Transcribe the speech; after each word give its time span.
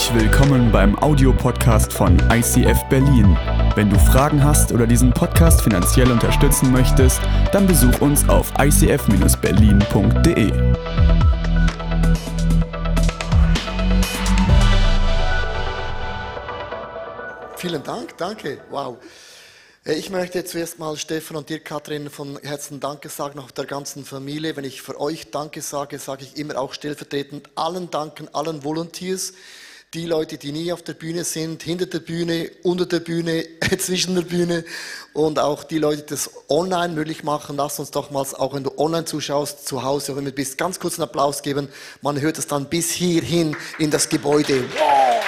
Herzlich 0.00 0.22
willkommen 0.22 0.72
beim 0.72 0.98
Audiopodcast 0.98 1.92
von 1.92 2.16
ICF 2.32 2.84
Berlin. 2.88 3.36
Wenn 3.74 3.90
du 3.90 3.98
Fragen 3.98 4.42
hast 4.42 4.72
oder 4.72 4.86
diesen 4.86 5.12
Podcast 5.12 5.60
finanziell 5.60 6.10
unterstützen 6.10 6.72
möchtest, 6.72 7.20
dann 7.52 7.66
besuch 7.66 8.00
uns 8.00 8.26
auf 8.26 8.50
icf-berlin.de. 8.58 10.52
Vielen 17.56 17.82
Dank, 17.82 18.16
danke, 18.16 18.58
wow. 18.70 18.96
Äh, 19.84 19.96
Ich 19.96 20.08
möchte 20.08 20.42
zuerst 20.46 20.78
mal 20.78 20.96
Stefan 20.96 21.36
und 21.36 21.50
dir, 21.50 21.60
Kathrin, 21.60 22.08
von 22.08 22.38
Herzen 22.42 22.80
Danke 22.80 23.10
sagen, 23.10 23.38
auch 23.38 23.50
der 23.50 23.66
ganzen 23.66 24.06
Familie. 24.06 24.56
Wenn 24.56 24.64
ich 24.64 24.80
für 24.80 24.98
euch 24.98 25.30
Danke 25.30 25.60
sage, 25.60 25.98
sage 25.98 26.24
ich 26.24 26.38
immer 26.38 26.58
auch 26.58 26.72
stellvertretend 26.72 27.50
allen 27.54 27.90
Danken, 27.90 28.28
allen 28.34 28.64
Volunteers, 28.64 29.34
die 29.92 30.06
Leute, 30.06 30.38
die 30.38 30.52
nie 30.52 30.72
auf 30.72 30.82
der 30.82 30.92
Bühne 30.92 31.24
sind, 31.24 31.64
hinter 31.64 31.86
der 31.86 31.98
Bühne, 31.98 32.48
unter 32.62 32.86
der 32.86 33.00
Bühne, 33.00 33.44
zwischen 33.78 34.14
der 34.14 34.22
Bühne 34.22 34.64
und 35.14 35.40
auch 35.40 35.64
die 35.64 35.78
Leute, 35.78 36.02
die 36.02 36.10
das 36.10 36.30
online 36.48 36.94
möglich 36.94 37.24
machen. 37.24 37.56
Lass 37.56 37.80
uns 37.80 37.90
doch 37.90 38.12
mal, 38.12 38.20
auch 38.20 38.54
wenn 38.54 38.62
du 38.62 38.78
online 38.78 39.04
zuschaust, 39.04 39.66
zu 39.66 39.82
Hause, 39.82 40.14
wenn 40.14 40.24
du 40.24 40.30
bist, 40.30 40.58
ganz 40.58 40.78
kurz 40.78 40.94
einen 40.94 41.08
Applaus 41.08 41.42
geben. 41.42 41.68
Man 42.02 42.20
hört 42.20 42.38
es 42.38 42.46
dann 42.46 42.66
bis 42.66 42.92
hierhin 42.92 43.56
in 43.80 43.90
das 43.90 44.08
Gebäude. 44.08 44.62
Wow! 44.78 45.24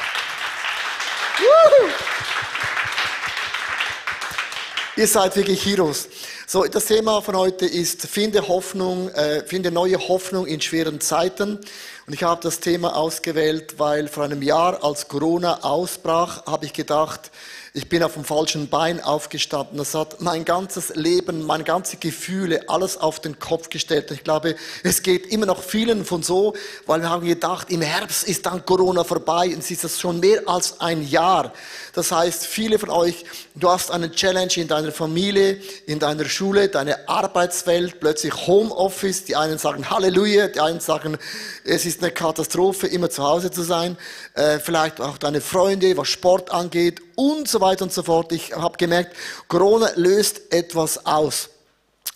Ihr 4.95 5.09
seid 5.09 5.35
wirklich 5.37 5.65
Heroes. 5.65 6.07
So, 6.47 6.65
das 6.65 6.85
Thema 6.85 7.23
von 7.23 7.35
heute 7.35 7.65
ist, 7.65 8.07
finde 8.07 8.47
Hoffnung, 8.47 9.09
äh, 9.09 9.43
finde 9.43 9.71
neue 9.71 9.97
Hoffnung 9.97 10.47
in 10.47 10.61
schweren 10.61 11.01
Zeiten. 11.01 11.59
Und 12.07 12.12
ich 12.12 12.23
habe 12.23 12.43
das 12.43 12.61
Thema 12.61 12.95
ausgewählt, 12.95 13.77
weil 13.79 14.07
vor 14.07 14.25
einem 14.25 14.43
Jahr, 14.43 14.84
als 14.84 15.09
Corona 15.09 15.61
ausbrach, 15.62 16.45
habe 16.45 16.67
ich 16.67 16.75
gedacht, 16.75 17.31
ich 17.75 17.89
bin 17.89 18.03
auf 18.03 18.12
dem 18.15 18.25
falschen 18.25 18.69
Bein 18.69 19.01
aufgestanden. 19.01 19.78
Das 19.78 19.95
hat 19.95 20.20
mein 20.20 20.45
ganzes 20.45 20.95
Leben, 20.95 21.47
meine 21.47 21.65
ganzen 21.65 21.98
Gefühle, 22.01 22.69
alles 22.69 22.98
auf 22.98 23.19
den 23.20 23.39
Kopf 23.39 23.70
gestellt. 23.70 24.11
Ich 24.11 24.25
glaube, 24.25 24.56
es 24.83 25.03
geht 25.03 25.28
immer 25.28 25.47
noch 25.47 25.62
vielen 25.62 26.05
von 26.05 26.23
so, 26.23 26.55
weil 26.84 27.00
wir 27.00 27.09
haben 27.09 27.27
gedacht, 27.27 27.70
im 27.70 27.81
Herbst 27.81 28.25
ist 28.25 28.45
dann 28.45 28.67
Corona 28.67 29.05
vorbei 29.05 29.47
und 29.47 29.61
es 29.61 29.70
ist 29.70 29.84
das 29.84 29.98
schon 29.98 30.20
mehr 30.20 30.43
als 30.47 30.83
ein 30.83 31.09
Jahr. 31.09 31.55
Das 31.95 32.12
heißt, 32.12 32.45
viele 32.45 32.78
von 32.78 32.91
euch, 32.91 33.25
du 33.55 33.70
hast 33.70 33.91
eine 33.91 34.11
Challenge 34.11 34.53
in 34.56 34.69
deiner 34.69 34.93
Familie, 34.93 35.59
in 35.87 35.98
deiner 35.98 36.27
Schule, 36.27 36.69
deine 36.69 37.09
Arbeitswelt, 37.09 38.00
plötzlich 38.00 38.34
Homeoffice. 38.47 39.25
Die 39.25 39.37
einen 39.37 39.56
sagen 39.56 39.89
Halleluja, 39.89 40.48
die 40.48 40.61
einen 40.61 40.81
sagen, 40.81 41.17
es 41.65 41.87
ist 41.87 42.03
eine 42.03 42.12
Katastrophe, 42.12 42.87
immer 42.87 43.09
zu 43.09 43.23
Hause 43.23 43.50
zu 43.50 43.62
sein. 43.62 43.97
Äh, 44.34 44.59
vielleicht 44.59 45.00
auch 45.00 45.17
deine 45.17 45.41
Freunde, 45.41 45.97
was 45.97 46.09
Sport 46.09 46.50
angeht 46.50 47.00
und 47.23 47.48
so 47.48 47.61
weiter 47.61 47.84
und 47.84 47.92
so 47.92 48.03
fort. 48.03 48.33
Ich 48.33 48.53
habe 48.53 48.77
gemerkt, 48.77 49.15
Corona 49.48 49.91
löst 49.95 50.53
etwas 50.53 51.06
aus. 51.06 51.48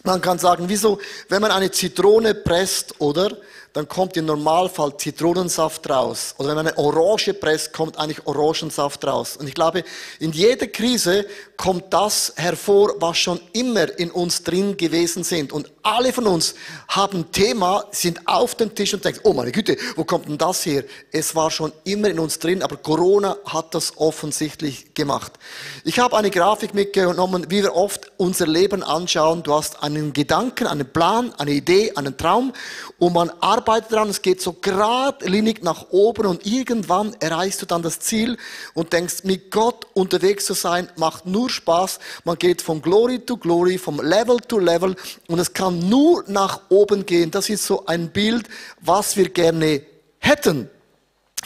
Man 0.03 0.21
kann 0.21 0.39
sagen, 0.39 0.65
wieso, 0.69 0.99
wenn 1.29 1.43
man 1.43 1.51
eine 1.51 1.71
Zitrone 1.71 2.35
presst, 2.35 3.01
oder, 3.01 3.37
dann 3.73 3.87
kommt 3.89 4.17
im 4.17 4.25
Normalfall 4.25 4.97
Zitronensaft 4.97 5.91
raus. 5.91 6.35
Oder 6.39 6.49
wenn 6.49 6.57
man 6.57 6.69
eine 6.69 6.79
Orange 6.79 7.35
presst, 7.35 7.75
kommt 7.75 7.99
eigentlich 7.99 8.27
Orangensaft 8.27 9.05
raus. 9.05 9.37
Und 9.37 9.49
ich 9.49 9.55
glaube, 9.55 9.85
in 10.19 10.33
jeder 10.33 10.67
Krise 10.67 11.27
kommt 11.59 11.93
das 11.93 12.33
hervor, 12.37 12.95
was 13.01 13.19
schon 13.19 13.39
immer 13.53 13.99
in 13.99 14.11
uns 14.11 14.43
drin 14.43 14.79
gewesen 14.79 15.25
sind. 15.25 15.53
Und 15.53 15.71
alle 15.87 16.13
von 16.13 16.27
uns 16.27 16.55
haben 16.89 17.31
Thema, 17.31 17.85
sind 17.93 18.27
auf 18.27 18.57
dem 18.57 18.75
Tisch 18.75 18.93
und 18.93 19.05
denken, 19.05 19.21
oh 19.23 19.33
meine 19.33 19.53
Güte, 19.53 19.77
wo 19.95 20.05
kommt 20.05 20.29
denn 20.29 20.37
das 20.37 20.67
her? 20.67 20.83
Es 21.13 21.37
war 21.37 21.51
schon 21.51 21.73
immer 21.85 22.09
in 22.09 22.19
uns 22.19 22.41
drin, 22.41 22.63
aber 22.63 22.77
Corona 22.77 23.37
hat 23.45 23.73
das 23.75 23.97
offensichtlich 23.97 24.95
gemacht. 24.95 25.33
Ich 25.85 26.01
habe 26.01 26.17
eine 26.17 26.31
Grafik 26.31 26.75
mitgenommen, 26.75 27.47
wie 27.51 27.63
wir 27.63 27.75
oft 27.75 28.11
unser 28.17 28.49
Leben 28.49 28.83
anschauen. 28.83 29.45
Du 29.45 29.55
hast 29.55 29.83
einen 29.83 30.13
Gedanken, 30.13 30.67
einen 30.67 30.91
Plan, 30.91 31.33
eine 31.39 31.53
Idee, 31.53 31.93
einen 31.95 32.17
Traum 32.17 32.53
und 32.99 33.13
man 33.13 33.31
arbeitet 33.41 33.93
daran, 33.93 34.09
es 34.09 34.23
geht 34.23 34.41
so 34.41 34.55
geradlinig 34.55 35.63
nach 35.63 35.91
oben 35.91 36.27
und 36.27 36.47
irgendwann 36.47 37.15
erreichst 37.21 37.63
du 37.63 37.67
dann 37.67 37.83
das 37.83 38.01
Ziel 38.01 38.39
und 38.75 38.93
denkst, 38.93 39.23
mit 39.23 39.53
Gott 39.53 39.87
unterwegs 39.95 40.47
zu 40.47 40.55
sein, 40.55 40.89
macht 40.97 41.27
nur 41.27 41.49
Spaß. 41.49 42.01
Man 42.25 42.39
geht 42.39 42.61
von 42.61 42.83
Glory 42.83 43.21
to 43.21 43.37
Glory, 43.37 43.79
vom 43.79 44.01
Level 44.01 44.39
to 44.39 44.59
Level 44.59 44.97
und 45.29 45.39
es 45.39 45.53
kann 45.53 45.76
nur 45.79 46.25
nach 46.27 46.63
oben 46.69 47.07
gehen. 47.07 47.31
Das 47.31 47.49
ist 47.49 47.65
so 47.65 47.87
ein 47.87 48.11
Bild, 48.11 48.49
was 48.81 49.17
wir 49.17 49.29
gerne 49.29 49.83
hätten. 50.19 50.71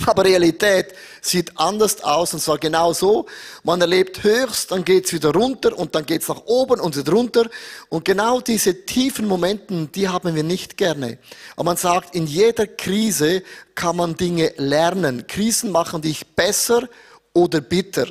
Aber 0.06 0.24
Realität 0.24 0.94
sieht 1.20 1.58
anders 1.58 2.02
aus 2.02 2.32
und 2.32 2.40
zwar 2.40 2.58
genau 2.58 2.92
so. 2.92 3.26
Man 3.64 3.80
erlebt 3.80 4.22
höchst, 4.22 4.70
dann 4.70 4.84
geht's 4.84 5.12
wieder 5.12 5.32
runter 5.32 5.76
und 5.76 5.94
dann 5.94 6.06
geht's 6.06 6.28
nach 6.28 6.42
oben 6.46 6.80
und 6.80 6.96
wieder 6.96 7.12
runter. 7.12 7.50
Und 7.88 8.04
genau 8.04 8.40
diese 8.40 8.86
tiefen 8.86 9.26
Momenten, 9.26 9.92
die 9.92 10.08
haben 10.08 10.34
wir 10.34 10.42
nicht 10.42 10.76
gerne. 10.76 11.18
Aber 11.54 11.64
man 11.64 11.76
sagt, 11.76 12.14
in 12.14 12.26
jeder 12.26 12.66
Krise 12.66 13.42
kann 13.74 13.96
man 13.96 14.16
Dinge 14.16 14.52
lernen. 14.56 15.26
Krisen 15.26 15.70
machen 15.70 16.00
dich 16.00 16.26
besser 16.34 16.88
oder 17.34 17.60
bitter. 17.60 18.06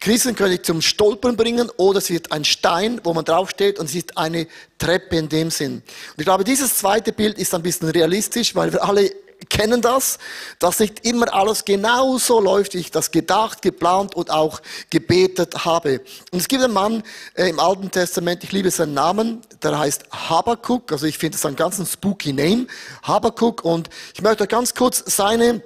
Krisen 0.00 0.34
können 0.34 0.52
dich 0.52 0.62
zum 0.62 0.80
Stolpern 0.80 1.36
bringen 1.36 1.70
oder 1.76 1.98
es 1.98 2.08
wird 2.08 2.32
ein 2.32 2.44
Stein, 2.44 3.02
wo 3.04 3.12
man 3.12 3.24
draufsteht 3.24 3.78
und 3.78 3.84
es 3.84 3.94
ist 3.94 4.16
eine 4.16 4.46
Treppe 4.78 5.16
in 5.16 5.28
dem 5.28 5.50
Sinn. 5.50 5.74
Und 5.74 6.14
ich 6.16 6.24
glaube, 6.24 6.42
dieses 6.42 6.78
zweite 6.78 7.12
Bild 7.12 7.38
ist 7.38 7.54
ein 7.54 7.62
bisschen 7.62 7.90
realistisch, 7.90 8.54
weil 8.54 8.72
wir 8.72 8.82
alle 8.82 9.12
kennen 9.50 9.82
das, 9.82 10.18
dass 10.58 10.80
nicht 10.80 11.04
immer 11.04 11.32
alles 11.34 11.64
genau 11.64 12.18
so 12.18 12.40
läuft, 12.40 12.74
wie 12.74 12.78
ich 12.78 12.90
das 12.90 13.10
gedacht, 13.10 13.62
geplant 13.62 14.14
und 14.14 14.30
auch 14.30 14.60
gebetet 14.90 15.64
habe. 15.64 16.00
Und 16.30 16.40
es 16.40 16.48
gibt 16.48 16.62
einen 16.62 16.72
Mann 16.72 17.02
äh, 17.34 17.48
im 17.48 17.58
Alten 17.58 17.90
Testament, 17.90 18.44
ich 18.44 18.52
liebe 18.52 18.70
seinen 18.70 18.94
Namen, 18.94 19.42
der 19.62 19.78
heißt 19.78 20.04
Habakuk, 20.10 20.92
also 20.92 21.06
ich 21.06 21.18
finde 21.18 21.36
es 21.36 21.44
einen 21.44 21.56
ganz 21.56 21.80
spooky 21.90 22.32
Name, 22.32 22.66
Habakuk, 23.02 23.64
und 23.64 23.88
ich 24.14 24.22
möchte 24.22 24.46
ganz 24.46 24.74
kurz 24.74 25.02
seine 25.06 25.62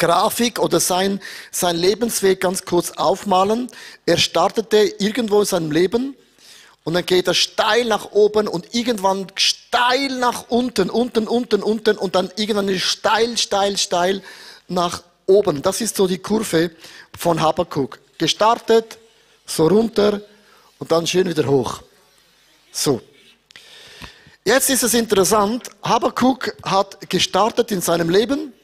Grafik 0.00 0.58
oder 0.58 0.80
sein, 0.80 1.20
sein 1.52 1.76
Lebensweg 1.76 2.40
ganz 2.40 2.64
kurz 2.64 2.90
aufmalen. 2.92 3.70
Er 4.06 4.16
startete 4.16 4.78
irgendwo 4.98 5.40
in 5.40 5.46
seinem 5.46 5.70
Leben 5.70 6.16
und 6.82 6.94
dann 6.94 7.06
geht 7.06 7.28
er 7.28 7.34
steil 7.34 7.84
nach 7.84 8.10
oben 8.10 8.48
und 8.48 8.74
irgendwann 8.74 9.28
steil 9.36 10.08
nach 10.18 10.46
unten, 10.48 10.90
unten, 10.90 11.28
unten, 11.28 11.62
unten 11.62 11.96
und 11.96 12.14
dann 12.16 12.30
irgendwann 12.36 12.76
steil, 12.78 13.36
steil, 13.38 13.76
steil 13.76 14.22
nach 14.66 15.02
oben. 15.26 15.62
Das 15.62 15.80
ist 15.80 15.96
so 15.96 16.08
die 16.08 16.18
Kurve 16.18 16.70
von 17.16 17.40
Habakkuk. 17.40 18.00
Gestartet, 18.18 18.98
so 19.46 19.68
runter 19.68 20.20
und 20.78 20.90
dann 20.90 21.06
schön 21.06 21.28
wieder 21.28 21.46
hoch. 21.46 21.82
So. 22.72 23.00
Jetzt 24.44 24.70
ist 24.70 24.82
es 24.82 24.94
interessant, 24.94 25.68
Habakkuk 25.82 26.56
hat 26.62 27.08
gestartet 27.10 27.70
in 27.70 27.82
seinem 27.82 28.08
Leben 28.08 28.54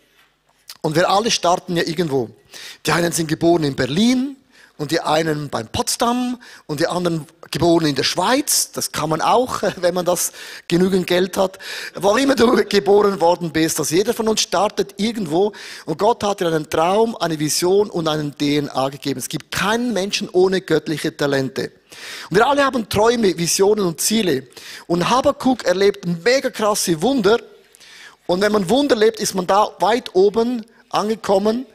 und 0.86 0.94
wir 0.94 1.10
alle 1.10 1.30
starten 1.30 1.76
ja 1.76 1.82
irgendwo. 1.82 2.30
Die 2.86 2.92
einen 2.92 3.12
sind 3.12 3.28
geboren 3.28 3.64
in 3.64 3.74
Berlin, 3.74 4.36
und 4.78 4.90
die 4.90 5.00
einen 5.00 5.48
beim 5.48 5.68
Potsdam 5.68 6.38
und 6.66 6.80
die 6.80 6.86
anderen 6.86 7.26
geboren 7.50 7.86
in 7.86 7.94
der 7.94 8.02
Schweiz. 8.02 8.72
Das 8.72 8.92
kann 8.92 9.08
man 9.08 9.22
auch, 9.22 9.62
wenn 9.76 9.94
man 9.94 10.04
das 10.04 10.32
genügend 10.68 11.06
Geld 11.06 11.36
hat. 11.36 11.58
Wo 11.94 12.16
immer 12.16 12.34
du 12.34 12.62
geboren 12.64 13.20
worden 13.20 13.52
bist, 13.52 13.78
dass 13.78 13.90
jeder 13.90 14.12
von 14.12 14.28
uns 14.28 14.42
startet 14.42 14.94
irgendwo 14.98 15.52
und 15.86 15.98
Gott 15.98 16.22
hat 16.22 16.40
dir 16.40 16.48
einen 16.48 16.68
Traum, 16.68 17.16
eine 17.16 17.38
Vision 17.38 17.88
und 17.88 18.06
einen 18.06 18.36
DNA 18.36 18.90
gegeben. 18.90 19.18
Es 19.18 19.28
gibt 19.28 19.50
keinen 19.50 19.92
Menschen 19.92 20.28
ohne 20.30 20.60
göttliche 20.60 21.16
Talente. 21.16 21.72
Und 22.28 22.36
wir 22.36 22.46
alle 22.46 22.64
haben 22.64 22.88
Träume, 22.88 23.38
Visionen 23.38 23.86
und 23.86 24.00
Ziele. 24.00 24.46
Und 24.86 25.08
Habakkuk 25.08 25.64
erlebt 25.64 26.04
mega 26.22 26.50
krasse 26.50 27.00
Wunder. 27.00 27.38
Und 28.26 28.42
wenn 28.42 28.52
man 28.52 28.68
Wunder 28.68 28.96
lebt, 28.96 29.20
ist 29.20 29.34
man 29.34 29.46
da 29.46 29.70
weit 29.78 30.14
oben 30.14 30.66
angekommen. 30.90 31.66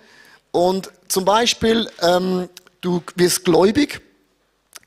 Und 0.52 0.92
zum 1.08 1.26
Beispiel 1.26 1.90
ähm, 2.02 2.50
du 2.82 3.02
wirst 3.16 3.46
gläubig, 3.46 4.02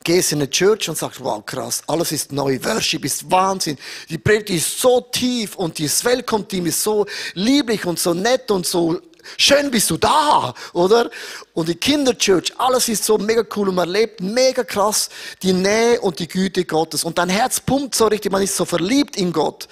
gehst 0.03 0.31
in 0.31 0.39
eine 0.39 0.49
Church 0.49 0.87
und 0.87 0.97
sagst, 0.97 1.23
wow, 1.23 1.43
krass, 1.43 1.81
alles 1.87 2.11
ist 2.11 2.31
neu, 2.31 2.59
Worship 2.63 3.03
ist 3.05 3.29
Wahnsinn, 3.31 3.77
die 4.09 4.19
Predigt 4.19 4.51
ist 4.51 4.79
so 4.79 5.01
tief 5.01 5.55
und 5.55 5.79
das 5.79 6.05
Welcome-Team 6.05 6.67
ist 6.67 6.83
so 6.83 7.05
lieblich 7.33 7.85
und 7.85 7.97
so 7.97 8.13
nett 8.13 8.51
und 8.51 8.67
so 8.67 9.01
schön 9.37 9.71
bist 9.71 9.89
du 9.89 9.97
da, 9.97 10.53
oder? 10.73 11.09
Und 11.53 11.69
die 11.69 11.75
Kinderchurch, 11.75 12.53
alles 12.59 12.87
ist 12.87 13.03
so 13.03 13.17
mega 13.17 13.43
cool 13.55 13.69
und 13.69 13.75
man 13.75 13.87
erlebt 13.87 14.21
mega 14.21 14.63
krass 14.63 15.09
die 15.41 15.53
Nähe 15.53 15.99
und 16.01 16.19
die 16.19 16.27
Güte 16.27 16.65
Gottes 16.65 17.03
und 17.03 17.17
dein 17.17 17.29
Herz 17.29 17.59
pumpt 17.59 17.95
so 17.95 18.05
richtig, 18.05 18.31
man 18.31 18.43
ist 18.43 18.55
so 18.55 18.65
verliebt 18.65 19.17
in 19.17 19.33
Gott. 19.33 19.67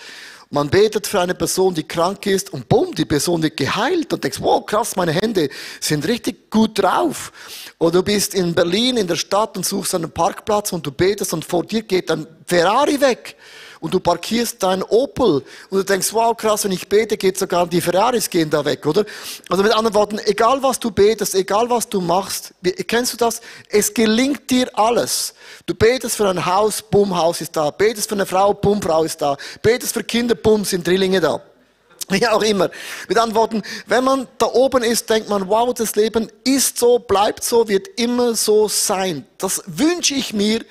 Man 0.54 0.70
betet 0.70 1.08
für 1.08 1.20
eine 1.20 1.34
Person, 1.34 1.74
die 1.74 1.82
krank 1.82 2.28
ist 2.28 2.54
und 2.54 2.70
bumm, 2.70 2.94
die 2.94 3.06
Person 3.06 3.42
wird 3.42 3.58
geheilt 3.58 4.14
und 4.14 4.24
denkst, 4.24 4.40
wow, 4.40 4.64
krass, 4.64 4.96
meine 4.96 5.12
Hände 5.12 5.50
sind 5.80 6.08
richtig 6.08 6.52
gut 6.52 6.78
drauf. 6.78 7.32
Oder 7.80 7.94
du 7.94 8.04
bist 8.04 8.36
in 8.36 8.54
Berlin 8.54 8.98
in 8.98 9.08
der 9.08 9.16
Stadt 9.16 9.58
und 9.58 9.66
suchst 9.66 9.96
einen 9.96 10.12
Parkplatz 10.12 10.72
und 10.72 10.86
du 10.86 10.92
betest 10.92 11.34
und 11.34 11.44
vor 11.44 11.64
dir 11.64 11.82
geht 11.82 12.12
ein 12.12 12.28
Ferrari 12.46 13.02
weg. 13.02 13.36
Und 13.84 13.94
du 13.94 14.00
parkierst 14.00 14.64
deinen 14.64 14.82
Opel 14.82 15.44
und 15.70 15.78
du 15.78 15.84
denkst, 15.84 16.14
wow, 16.14 16.36
krass, 16.38 16.64
wenn 16.64 16.72
ich 16.72 16.88
bete, 16.88 17.18
geht 17.18 17.38
sogar 17.38 17.68
die 17.68 17.82
Ferraris 17.82 18.30
gehen 18.30 18.50
da 18.50 18.64
weg, 18.64 18.86
oder? 18.86 19.04
Also 19.50 19.62
mit 19.62 19.74
anderen 19.74 19.94
Worten, 19.94 20.20
egal 20.24 20.64
was 20.64 20.80
du 20.80 20.90
betest, 20.90 21.36
egal 21.36 21.70
was 21.70 21.90
du 21.90 22.00
machst, 22.00 22.54
kennst 22.88 23.12
du 23.12 23.18
das? 23.18 23.42
Es 23.68 23.94
gelingt 23.94 24.50
dir 24.50 24.70
alles. 24.74 25.34
Du 25.66 25.76
betest 25.76 26.16
für 26.16 26.30
ein 26.30 26.46
Haus, 26.46 26.82
bumm, 26.82 27.14
Haus 27.14 27.42
ist 27.42 27.58
da. 27.58 27.72
Betest 27.72 28.08
für 28.08 28.16
eine 28.16 28.26
Frau, 28.26 28.54
bumm, 28.54 28.82
Frau 28.82 29.04
ist 29.04 29.22
da. 29.22 29.36
Betest 29.62 29.94
für 29.94 30.04
Kinder, 30.06 30.36
bumm, 30.36 30.64
sind 30.64 30.88
Drillinge 30.88 31.20
da. 31.20 31.42
Wie 32.10 32.26
auch 32.26 32.42
immer. 32.42 32.70
Mit 33.10 33.18
Antworten, 33.18 33.64
wenn 33.88 34.06
man 34.06 34.30
da 34.38 34.46
oben 34.46 34.84
ist, 34.84 35.10
denkt 35.10 35.28
man, 35.28 35.50
wow, 35.50 35.74
das 35.74 35.98
Leben 35.98 36.32
ist 36.46 36.78
so, 36.78 37.00
bleibt 37.00 37.44
so, 37.44 37.68
wird 37.68 37.90
immer 37.98 38.34
so 38.36 38.70
sein. 38.70 39.28
Das 39.40 39.62
wünsche 39.68 40.14
ich 40.14 40.34
mir 40.34 40.62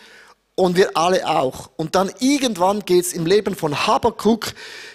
und 0.55 0.77
wir 0.77 0.97
alle 0.97 1.27
auch. 1.27 1.71
Und 1.77 1.95
dann 1.95 2.13
irgendwann 2.21 2.85
geht's 2.85 3.13
im 3.13 3.27
Leben 3.27 3.55
von 3.55 3.87
Habakkuk, 3.87 4.55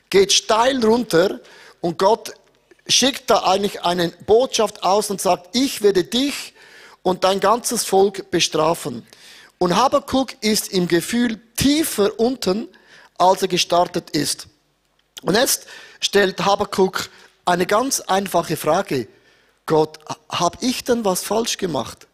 geht 0.10 0.32
steil 0.32 0.84
runter 0.84 1.40
und 1.82 1.98
Gott 1.98 2.34
schickt 2.88 3.30
da 3.30 3.44
eigentlich 3.44 3.84
eine 3.84 4.10
Botschaft 4.26 4.84
aus 4.84 5.10
und 5.10 5.22
sagt, 5.22 5.56
ich 5.56 5.82
werde 5.82 6.04
dich 6.04 6.54
und 7.04 7.24
dein 7.24 7.40
ganzes 7.40 7.84
Volk 7.84 8.32
bestrafen. 8.32 9.06
Und 9.58 9.76
Habakkuk 9.76 10.36
ist 10.42 10.72
im 10.72 10.88
Gefühl 10.88 11.40
tiefer 11.56 12.20
unten, 12.20 12.68
als 13.18 13.42
er 13.42 13.48
gestartet 13.48 14.12
ist. 14.12 14.48
Und 15.24 15.36
jetzt 15.36 15.66
stellt 16.00 16.46
Habakkuk 16.46 17.10
eine 17.46 17.66
ganz 17.66 18.02
einfache 18.02 18.56
Frage. 18.56 19.08
Gott, 19.66 20.00
habe 20.30 20.58
ich 20.62 20.84
denn 20.84 21.04
was 21.04 21.24
falsch 21.24 21.58
gemacht? 21.58 22.07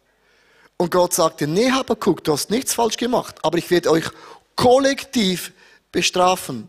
Und 0.76 0.90
Gott 0.90 1.12
sagte, 1.14 1.46
nee, 1.46 1.70
Habakkuk, 1.70 2.24
du 2.24 2.32
hast 2.32 2.50
nichts 2.50 2.74
falsch 2.74 2.96
gemacht, 2.96 3.36
aber 3.42 3.58
ich 3.58 3.70
werde 3.70 3.90
euch 3.90 4.06
kollektiv 4.56 5.52
bestrafen. 5.92 6.68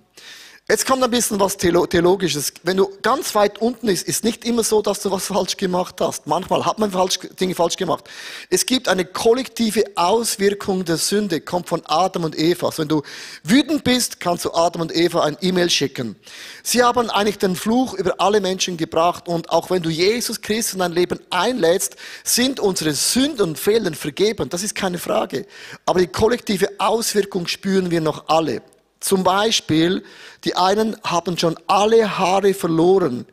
Jetzt 0.67 0.87
kommt 0.87 1.03
ein 1.03 1.11
bisschen 1.11 1.39
was 1.39 1.57
Theologisches. 1.57 2.51
Wenn 2.63 2.77
du 2.77 2.89
ganz 3.03 3.35
weit 3.35 3.59
unten 3.59 3.85
bist, 3.85 4.07
ist 4.07 4.23
nicht 4.23 4.43
immer 4.45 4.63
so, 4.63 4.81
dass 4.81 4.99
du 4.99 5.11
was 5.11 5.27
falsch 5.27 5.57
gemacht 5.57 5.97
hast. 6.01 6.25
Manchmal 6.25 6.65
hat 6.65 6.79
man 6.79 6.89
falsch, 6.89 7.19
Dinge 7.39 7.53
falsch 7.53 7.77
gemacht. 7.77 8.05
Es 8.49 8.65
gibt 8.65 8.87
eine 8.87 9.05
kollektive 9.05 9.83
Auswirkung 9.93 10.83
der 10.83 10.97
Sünde, 10.97 11.39
kommt 11.39 11.69
von 11.69 11.83
Adam 11.85 12.23
und 12.23 12.35
Eva. 12.35 12.65
Also 12.65 12.81
wenn 12.81 12.87
du 12.87 13.03
wütend 13.43 13.83
bist, 13.83 14.19
kannst 14.19 14.43
du 14.43 14.55
Adam 14.55 14.81
und 14.81 14.95
Eva 14.95 15.23
ein 15.23 15.37
E-Mail 15.39 15.69
schicken. 15.69 16.15
Sie 16.63 16.81
haben 16.81 17.11
eigentlich 17.11 17.37
den 17.37 17.55
Fluch 17.55 17.93
über 17.93 18.15
alle 18.17 18.41
Menschen 18.41 18.75
gebracht 18.75 19.27
und 19.27 19.51
auch 19.51 19.69
wenn 19.69 19.83
du 19.83 19.91
Jesus 19.91 20.41
Christus 20.41 20.73
in 20.73 20.79
dein 20.79 20.93
Leben 20.93 21.19
einlädst, 21.29 21.95
sind 22.23 22.59
unsere 22.59 22.95
Sünden 22.95 23.49
und 23.49 23.59
Fehler 23.59 23.93
vergeben. 23.93 24.49
Das 24.49 24.63
ist 24.63 24.73
keine 24.73 24.97
Frage. 24.97 25.45
Aber 25.85 25.99
die 25.99 26.07
kollektive 26.07 26.69
Auswirkung 26.79 27.45
spüren 27.45 27.91
wir 27.91 28.01
noch 28.01 28.29
alle. 28.29 28.63
Zum 29.05 29.23
Beispiel, 29.23 30.03
die 30.45 30.55
einen 30.55 30.97
haben 31.03 31.37
schon 31.37 31.55
alle 31.67 32.17
Haare 32.17 32.55
verloren. 32.55 33.27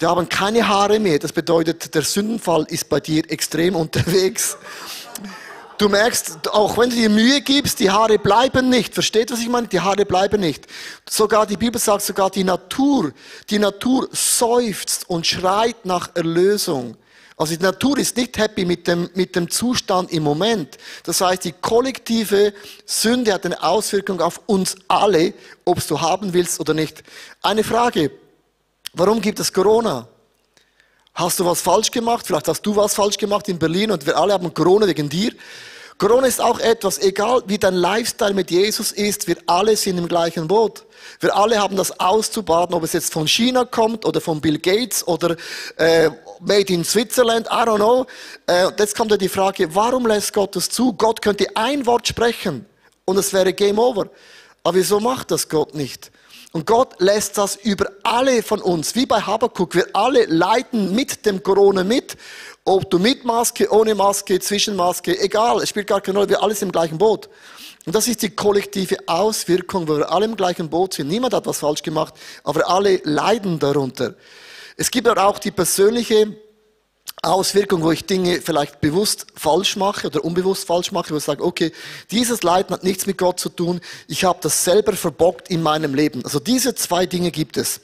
Die 0.00 0.06
haben 0.06 0.28
keine 0.28 0.66
Haare 0.66 0.98
mehr. 0.98 1.20
Das 1.20 1.32
bedeutet, 1.32 1.94
der 1.94 2.02
Sündenfall 2.02 2.66
ist 2.68 2.88
bei 2.88 2.98
dir 2.98 3.22
extrem 3.30 3.76
unterwegs. 3.84 4.56
Du 5.78 5.88
merkst, 5.88 6.52
auch 6.52 6.76
wenn 6.76 6.90
du 6.90 6.96
dir 6.96 7.08
Mühe 7.08 7.40
gibst, 7.40 7.78
die 7.78 7.88
Haare 7.88 8.18
bleiben 8.18 8.68
nicht. 8.68 8.94
Versteht, 8.94 9.30
was 9.30 9.38
ich 9.38 9.48
meine? 9.48 9.68
Die 9.68 9.78
Haare 9.78 10.04
bleiben 10.04 10.40
nicht. 10.40 10.66
Sogar 11.08 11.46
die 11.46 11.56
Bibel 11.56 11.80
sagt 11.80 12.02
sogar 12.02 12.30
die 12.30 12.42
Natur, 12.42 13.12
die 13.50 13.60
Natur 13.60 14.08
seufzt 14.10 15.08
und 15.08 15.24
schreit 15.24 15.86
nach 15.86 16.10
Erlösung. 16.16 16.96
Also 17.36 17.56
die 17.56 17.62
Natur 17.62 17.98
ist 17.98 18.16
nicht 18.16 18.38
happy 18.38 18.64
mit 18.64 18.86
dem, 18.86 19.10
mit 19.14 19.34
dem 19.34 19.50
Zustand 19.50 20.12
im 20.12 20.22
Moment. 20.22 20.78
Das 21.02 21.20
heißt, 21.20 21.44
die 21.44 21.52
kollektive 21.52 22.54
Sünde 22.86 23.32
hat 23.32 23.44
eine 23.44 23.60
Auswirkung 23.60 24.20
auf 24.20 24.40
uns 24.46 24.76
alle, 24.86 25.34
ob 25.64 25.84
du 25.86 26.00
haben 26.00 26.32
willst 26.32 26.60
oder 26.60 26.74
nicht. 26.74 27.02
Eine 27.42 27.64
Frage. 27.64 28.12
Warum 28.92 29.20
gibt 29.20 29.40
es 29.40 29.52
Corona? 29.52 30.06
Hast 31.14 31.40
du 31.40 31.44
was 31.44 31.60
falsch 31.60 31.90
gemacht? 31.90 32.26
Vielleicht 32.26 32.46
hast 32.46 32.62
du 32.62 32.76
was 32.76 32.94
falsch 32.94 33.18
gemacht 33.18 33.48
in 33.48 33.58
Berlin 33.58 33.90
und 33.90 34.06
wir 34.06 34.16
alle 34.16 34.32
haben 34.32 34.54
Corona 34.54 34.86
wegen 34.86 35.08
dir. 35.08 35.32
Corona 35.98 36.26
ist 36.26 36.40
auch 36.40 36.58
etwas, 36.58 36.98
egal 36.98 37.42
wie 37.46 37.58
dein 37.58 37.74
Lifestyle 37.74 38.34
mit 38.34 38.50
Jesus 38.50 38.90
ist, 38.90 39.28
wir 39.28 39.36
alle 39.46 39.76
sind 39.76 39.96
im 39.96 40.08
gleichen 40.08 40.48
Boot. 40.48 40.84
Wir 41.20 41.36
alle 41.36 41.60
haben 41.60 41.76
das 41.76 42.00
auszubaden, 42.00 42.74
ob 42.74 42.82
es 42.82 42.94
jetzt 42.94 43.12
von 43.12 43.28
China 43.28 43.64
kommt 43.64 44.04
oder 44.04 44.20
von 44.20 44.40
Bill 44.40 44.58
Gates 44.58 45.06
oder 45.06 45.36
äh, 45.76 46.10
made 46.46 46.72
in 46.72 46.84
Switzerland, 46.84 47.46
I 47.46 47.64
don't 47.64 47.76
know. 47.76 48.06
Äh, 48.46 48.70
jetzt 48.78 48.96
kommt 48.96 49.10
ja 49.10 49.16
die 49.16 49.28
Frage, 49.28 49.74
warum 49.74 50.06
lässt 50.06 50.32
Gott 50.32 50.56
das 50.56 50.68
zu? 50.68 50.92
Gott 50.92 51.22
könnte 51.22 51.46
ein 51.54 51.86
Wort 51.86 52.06
sprechen 52.08 52.66
und 53.04 53.18
es 53.18 53.32
wäre 53.32 53.52
Game 53.52 53.78
Over. 53.78 54.08
Aber 54.62 54.76
wieso 54.76 55.00
macht 55.00 55.30
das 55.30 55.48
Gott 55.48 55.74
nicht? 55.74 56.10
Und 56.52 56.66
Gott 56.66 57.00
lässt 57.00 57.36
das 57.36 57.56
über 57.56 57.90
alle 58.04 58.42
von 58.42 58.62
uns, 58.62 58.94
wie 58.94 59.06
bei 59.06 59.20
Habakkuk. 59.20 59.74
Wir 59.74 59.86
alle 59.92 60.24
leiden 60.26 60.94
mit 60.94 61.26
dem 61.26 61.42
Corona 61.42 61.82
mit. 61.82 62.16
Ob 62.64 62.88
du 62.90 62.98
mit 62.98 63.24
Maske, 63.24 63.70
ohne 63.72 63.94
Maske, 63.94 64.38
Zwischenmaske, 64.38 65.18
egal, 65.20 65.60
es 65.60 65.70
spielt 65.70 65.88
gar 65.88 66.00
keine 66.00 66.18
Rolle, 66.18 66.30
wir 66.30 66.42
alle 66.42 66.54
sind 66.54 66.68
im 66.68 66.72
gleichen 66.72 66.96
Boot. 66.96 67.28
Und 67.84 67.94
das 67.94 68.08
ist 68.08 68.22
die 68.22 68.30
kollektive 68.30 68.96
Auswirkung, 69.06 69.88
wo 69.88 69.98
wir 69.98 70.10
alle 70.10 70.24
im 70.24 70.36
gleichen 70.36 70.70
Boot 70.70 70.94
sind. 70.94 71.08
Niemand 71.08 71.34
hat 71.34 71.44
was 71.44 71.58
falsch 71.58 71.82
gemacht, 71.82 72.14
aber 72.44 72.70
alle 72.70 73.00
leiden 73.02 73.58
darunter. 73.58 74.14
Es 74.76 74.90
gibt 74.90 75.06
aber 75.06 75.26
auch 75.26 75.38
die 75.38 75.50
persönliche 75.50 76.36
Auswirkung, 77.22 77.82
wo 77.82 77.90
ich 77.90 78.04
Dinge 78.04 78.40
vielleicht 78.40 78.80
bewusst 78.80 79.26
falsch 79.34 79.76
mache 79.76 80.08
oder 80.08 80.24
unbewusst 80.24 80.66
falsch 80.66 80.92
mache, 80.92 81.12
wo 81.12 81.16
ich 81.16 81.24
sage, 81.24 81.44
okay, 81.44 81.72
dieses 82.10 82.42
Leiden 82.42 82.74
hat 82.74 82.84
nichts 82.84 83.06
mit 83.06 83.18
Gott 83.18 83.40
zu 83.40 83.48
tun, 83.48 83.80
ich 84.08 84.24
habe 84.24 84.38
das 84.42 84.64
selber 84.64 84.92
verbockt 84.94 85.48
in 85.48 85.62
meinem 85.62 85.94
Leben. 85.94 86.24
Also 86.24 86.38
diese 86.38 86.74
zwei 86.74 87.06
Dinge 87.06 87.30
gibt 87.30 87.56
es. 87.56 87.80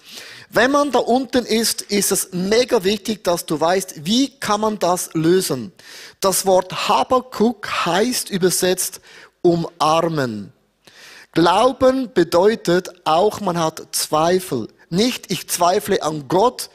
Wenn 0.50 0.72
man 0.72 0.90
da 0.90 0.98
unten 0.98 1.46
ist, 1.46 1.82
ist 1.82 2.10
es 2.10 2.30
mega 2.32 2.82
wichtig, 2.82 3.22
dass 3.22 3.46
du 3.46 3.60
weißt, 3.60 4.04
wie 4.04 4.30
kann 4.40 4.60
man 4.60 4.78
das 4.78 5.10
lösen. 5.14 5.72
Das 6.18 6.44
Wort 6.44 6.88
Habakuk 6.88 7.86
heißt 7.86 8.30
übersetzt 8.30 9.00
umarmen. 9.42 10.52
Glauben 11.32 12.12
bedeutet 12.12 12.90
auch, 13.04 13.40
man 13.40 13.58
hat 13.58 13.86
Zweifel. 13.92 14.68
Nicht, 14.90 15.30
ich 15.30 15.48
zweifle 15.48 16.02
an 16.02 16.26
Gott, 16.26 16.68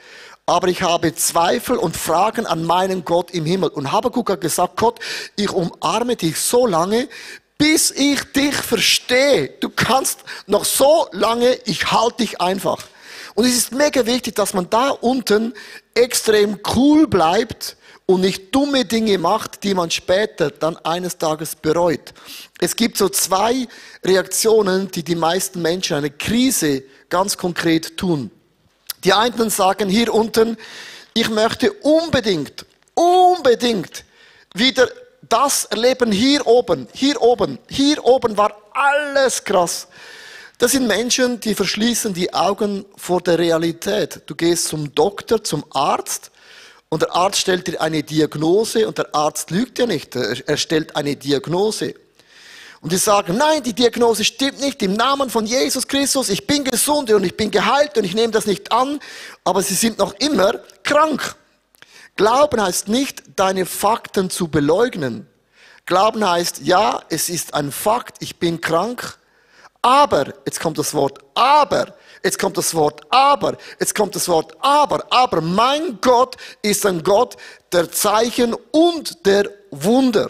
aber 0.45 0.69
ich 0.69 0.81
habe 0.81 1.13
Zweifel 1.15 1.75
und 1.75 1.97
Fragen 1.97 2.45
an 2.45 2.63
meinen 2.63 3.03
Gott 3.03 3.31
im 3.31 3.45
Himmel. 3.45 3.69
Und 3.69 3.91
Habakuk 3.91 4.29
hat 4.29 4.39
gesagt, 4.41 4.77
Gott, 4.77 4.99
ich 5.35 5.51
umarme 5.51 6.15
dich 6.15 6.39
so 6.39 6.65
lange, 6.65 7.09
bis 7.57 7.91
ich 7.91 8.23
dich 8.31 8.55
verstehe. 8.55 9.49
Du 9.59 9.69
kannst 9.69 10.19
noch 10.47 10.63
so 10.63 11.07
lange, 11.11 11.55
ich 11.65 11.91
halte 11.91 12.17
dich 12.17 12.39
einfach. 12.39 12.85
Und 13.33 13.45
es 13.45 13.55
ist 13.57 13.73
mega 13.73 14.05
wichtig, 14.05 14.35
dass 14.35 14.53
man 14.53 14.69
da 14.69 14.91
unten 14.91 15.53
extrem 15.93 16.59
cool 16.73 17.07
bleibt 17.07 17.75
und 18.07 18.21
nicht 18.21 18.53
dumme 18.53 18.85
Dinge 18.85 19.17
macht, 19.17 19.63
die 19.63 19.73
man 19.73 19.89
später 19.89 20.51
dann 20.51 20.77
eines 20.77 21.17
Tages 21.17 21.55
bereut. 21.55 22.13
Es 22.59 22.75
gibt 22.75 22.97
so 22.97 23.09
zwei 23.09 23.67
Reaktionen, 24.03 24.91
die 24.91 25.03
die 25.03 25.15
meisten 25.15 25.61
Menschen 25.61 25.97
eine 25.97 26.11
Krise 26.11 26.83
ganz 27.09 27.35
konkret 27.35 27.97
tun. 27.97 28.29
Die 29.03 29.13
einen 29.13 29.49
sagen 29.49 29.89
hier 29.89 30.13
unten, 30.13 30.57
ich 31.13 31.29
möchte 31.29 31.71
unbedingt, 31.71 32.65
unbedingt 32.93 34.03
wieder 34.53 34.87
das 35.27 35.65
erleben 35.65 36.11
hier 36.11 36.45
oben, 36.45 36.87
hier 36.93 37.21
oben, 37.21 37.57
hier 37.69 38.03
oben 38.03 38.37
war 38.37 38.55
alles 38.73 39.43
krass. 39.43 39.87
Das 40.57 40.71
sind 40.71 40.87
Menschen, 40.87 41.39
die 41.39 41.55
verschließen 41.55 42.13
die 42.13 42.33
Augen 42.33 42.85
vor 42.95 43.21
der 43.21 43.39
Realität. 43.39 44.21
Du 44.25 44.35
gehst 44.35 44.67
zum 44.67 44.93
Doktor, 44.93 45.43
zum 45.43 45.65
Arzt 45.71 46.31
und 46.89 47.01
der 47.01 47.15
Arzt 47.15 47.39
stellt 47.39 47.67
dir 47.67 47.81
eine 47.81 48.03
Diagnose 48.03 48.87
und 48.87 48.97
der 48.97 49.13
Arzt 49.13 49.51
lügt 49.51 49.79
ja 49.79 49.85
nicht, 49.85 50.15
er 50.15 50.57
stellt 50.57 50.95
eine 50.95 51.15
Diagnose. 51.15 51.95
Und 52.81 52.91
die 52.91 52.97
sagen, 52.97 53.35
nein, 53.37 53.63
die 53.63 53.73
Diagnose 53.73 54.23
stimmt 54.23 54.59
nicht, 54.59 54.81
im 54.83 54.93
Namen 54.93 55.29
von 55.31 55.45
Jesus 55.45 55.87
Christus, 55.87 56.29
ich 56.29 56.45
bin 56.45 56.63
gesund 56.63 57.09
und 57.11 57.23
ich 57.23 57.35
bin 57.35 57.49
geheilt 57.49 57.97
und 57.97 58.03
ich 58.03 58.13
nehme 58.13 58.31
das 58.31 58.45
nicht 58.45 58.71
an, 58.71 58.99
aber 59.43 59.63
sie 59.63 59.73
sind 59.73 59.97
noch 59.97 60.13
immer 60.19 60.59
krank. 60.83 61.35
Glauben 62.15 62.61
heißt 62.61 62.87
nicht, 62.87 63.23
deine 63.35 63.65
Fakten 63.65 64.29
zu 64.29 64.47
beleugnen. 64.47 65.27
Glauben 65.85 66.27
heißt, 66.27 66.61
ja, 66.61 67.01
es 67.09 67.29
ist 67.29 67.53
ein 67.55 67.71
Fakt, 67.71 68.17
ich 68.19 68.37
bin 68.37 68.61
krank, 68.61 69.17
aber, 69.81 70.33
jetzt 70.45 70.59
kommt 70.59 70.77
das 70.77 70.93
Wort 70.93 71.19
aber, 71.33 71.93
jetzt 72.25 72.39
kommt 72.39 72.57
das 72.57 72.73
Wort 72.73 73.01
aber, 73.09 73.57
jetzt 73.79 73.95
kommt 73.95 74.15
das 74.15 74.27
Wort 74.27 74.53
aber, 74.59 75.05
aber 75.09 75.39
mein 75.39 75.99
Gott 76.01 76.35
ist 76.61 76.85
ein 76.85 77.03
Gott 77.03 77.37
der 77.71 77.91
Zeichen 77.91 78.55
und 78.71 79.25
der 79.25 79.49
Wunder. 79.71 80.27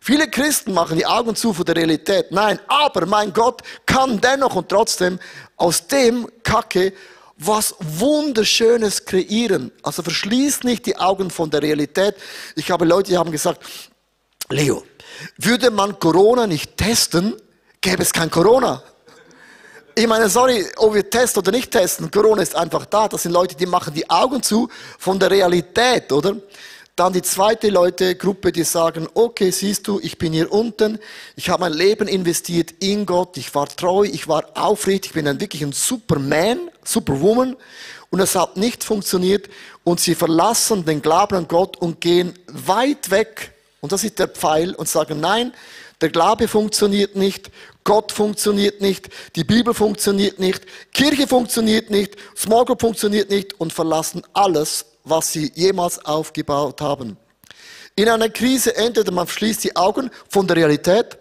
Viele 0.00 0.28
Christen 0.30 0.72
machen 0.72 0.96
die 0.96 1.04
Augen 1.04 1.36
zu 1.36 1.52
vor 1.52 1.64
der 1.64 1.76
Realität. 1.76 2.32
Nein, 2.32 2.58
aber 2.68 3.04
mein 3.04 3.32
Gott 3.34 3.60
kann 3.84 4.18
dennoch 4.18 4.56
und 4.56 4.70
trotzdem 4.70 5.18
aus 5.56 5.86
dem 5.86 6.26
Kacke 6.42 6.94
was 7.36 7.74
Wunderschönes 7.80 9.04
kreieren. 9.04 9.72
Also 9.82 10.02
verschließt 10.02 10.64
nicht 10.64 10.86
die 10.86 10.96
Augen 10.96 11.30
von 11.30 11.50
der 11.50 11.62
Realität. 11.62 12.14
Ich 12.56 12.70
habe 12.70 12.84
Leute, 12.84 13.10
die 13.10 13.18
haben 13.18 13.30
gesagt, 13.30 13.62
Leo, 14.48 14.84
würde 15.36 15.70
man 15.70 15.98
Corona 15.98 16.46
nicht 16.46 16.76
testen, 16.76 17.36
gäbe 17.80 18.02
es 18.02 18.12
kein 18.12 18.30
Corona. 18.30 18.82
Ich 19.94 20.06
meine, 20.06 20.28
sorry, 20.28 20.66
ob 20.76 20.94
wir 20.94 21.08
testen 21.08 21.42
oder 21.42 21.50
nicht 21.50 21.70
testen, 21.70 22.10
Corona 22.10 22.42
ist 22.42 22.54
einfach 22.54 22.86
da. 22.86 23.08
Das 23.08 23.22
sind 23.22 23.32
Leute, 23.32 23.56
die 23.56 23.66
machen 23.66 23.92
die 23.92 24.08
Augen 24.08 24.42
zu 24.42 24.68
von 24.98 25.18
der 25.18 25.30
Realität, 25.30 26.12
oder? 26.12 26.36
Dann 26.94 27.12
die 27.12 27.22
zweite 27.22 27.70
Leute, 27.70 28.14
Gruppe, 28.14 28.52
die 28.52 28.62
sagen, 28.62 29.08
okay, 29.14 29.50
siehst 29.50 29.88
du, 29.88 29.98
ich 30.02 30.18
bin 30.18 30.32
hier 30.32 30.52
unten, 30.52 30.98
ich 31.34 31.48
habe 31.48 31.62
mein 31.62 31.72
Leben 31.72 32.08
investiert 32.08 32.74
in 32.80 33.06
Gott, 33.06 33.36
ich 33.36 33.54
war 33.54 33.68
treu, 33.68 34.04
ich 34.04 34.28
war 34.28 34.44
aufrichtig, 34.54 35.10
ich 35.10 35.14
bin 35.14 35.24
dann 35.24 35.40
wirklich 35.40 35.62
ein 35.62 35.72
Superman, 35.72 36.70
Superwoman. 36.84 37.56
Und 38.10 38.20
es 38.20 38.34
hat 38.34 38.56
nicht 38.56 38.84
funktioniert. 38.84 39.48
Und 39.84 40.00
sie 40.00 40.14
verlassen 40.14 40.84
den 40.84 41.00
Glauben 41.00 41.36
an 41.36 41.48
Gott 41.48 41.76
und 41.78 42.00
gehen 42.00 42.34
weit 42.48 43.10
weg. 43.10 43.52
Und 43.80 43.92
das 43.92 44.04
ist 44.04 44.18
der 44.18 44.28
Pfeil 44.28 44.74
und 44.74 44.88
sagen, 44.88 45.20
nein, 45.20 45.52
der 46.00 46.10
Glaube 46.10 46.48
funktioniert 46.48 47.16
nicht, 47.16 47.50
Gott 47.84 48.12
funktioniert 48.12 48.80
nicht, 48.80 49.08
die 49.36 49.44
Bibel 49.44 49.74
funktioniert 49.74 50.38
nicht, 50.38 50.64
Kirche 50.92 51.26
funktioniert 51.26 51.90
nicht, 51.90 52.16
Small 52.36 52.64
Group 52.64 52.80
funktioniert 52.80 53.30
nicht 53.30 53.58
und 53.60 53.72
verlassen 53.72 54.22
alles, 54.32 54.86
was 55.04 55.32
sie 55.32 55.52
jemals 55.54 56.04
aufgebaut 56.04 56.80
haben. 56.80 57.16
In 57.96 58.08
einer 58.08 58.28
Krise 58.28 58.76
entweder 58.76 59.12
man 59.12 59.28
schließt 59.28 59.64
die 59.64 59.76
Augen 59.76 60.10
von 60.28 60.46
der 60.46 60.56
Realität, 60.56 61.18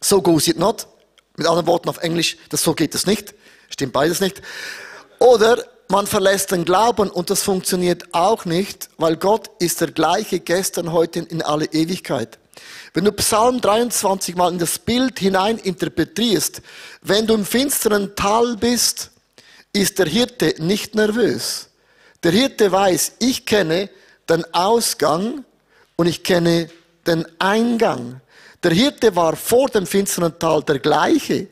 so 0.00 0.22
goes 0.22 0.46
it 0.48 0.58
not, 0.58 0.86
mit 1.36 1.46
anderen 1.46 1.66
Worten 1.66 1.88
auf 1.88 1.98
Englisch, 1.98 2.36
das 2.50 2.62
so 2.62 2.74
geht 2.74 2.94
es 2.94 3.06
nicht, 3.06 3.34
stimmt 3.70 3.92
beides 3.92 4.20
nicht, 4.20 4.42
oder 5.18 5.64
man 5.88 6.06
verlässt 6.06 6.52
den 6.52 6.64
Glauben 6.64 7.08
und 7.10 7.30
das 7.30 7.42
funktioniert 7.42 8.12
auch 8.12 8.44
nicht, 8.44 8.90
weil 8.98 9.16
Gott 9.16 9.50
ist 9.58 9.80
der 9.80 9.90
gleiche 9.90 10.38
gestern, 10.38 10.92
heute 10.92 11.20
in 11.20 11.40
alle 11.40 11.64
Ewigkeit. 11.66 12.38
Wenn 12.94 13.04
du 13.04 13.12
Psalm 13.12 13.60
23 13.60 14.36
mal 14.36 14.52
in 14.52 14.58
das 14.58 14.78
Bild 14.78 15.18
hinein 15.18 15.58
interpretierst, 15.58 16.62
wenn 17.02 17.26
du 17.26 17.34
im 17.34 17.44
finsteren 17.44 18.14
Tal 18.16 18.56
bist, 18.56 19.10
ist 19.72 19.98
der 19.98 20.06
Hirte 20.06 20.54
nicht 20.58 20.94
nervös. 20.94 21.68
Der 22.22 22.32
Hirte 22.32 22.72
weiß, 22.72 23.12
ich 23.20 23.46
kenne 23.46 23.90
den 24.28 24.44
Ausgang 24.52 25.44
und 25.96 26.06
ich 26.06 26.24
kenne 26.24 26.68
den 27.06 27.26
Eingang. 27.38 28.20
Der 28.62 28.72
Hirte 28.72 29.14
war 29.14 29.36
vor 29.36 29.68
dem 29.68 29.86
finsteren 29.86 30.38
Tal 30.38 30.62
der 30.62 30.78
gleiche. 30.80 31.46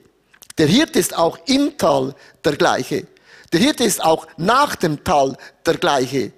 Der 0.59 0.67
Hirte 0.67 0.99
ist 0.99 1.17
auch 1.17 1.39
im 1.47 1.77
Tal 1.79 2.15
der 2.45 2.57
gleiche. 2.57 3.07
Der 3.53 3.61
Hirte 3.61 3.85
ist 3.85 4.03
auch 4.03 4.27
nach 4.37 4.75
dem 4.75 5.05
Tal 5.05 5.37
der 5.65 5.77
gleiche. 5.77 6.33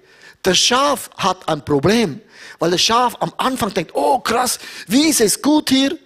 Der 0.45 0.53
Schaf 0.53 1.09
hat 1.17 1.47
ein 1.49 1.63
Problem, 1.63 2.21
weil 2.59 2.71
das 2.71 2.81
Schaf 2.81 3.15
am 3.19 3.33
Anfang 3.37 3.73
denkt, 3.73 3.91
oh 3.93 4.19
krass, 4.19 4.59
wie 4.87 5.09
ist 5.09 5.21
es 5.21 5.41
gut 5.41 5.69
hier? 5.69 5.97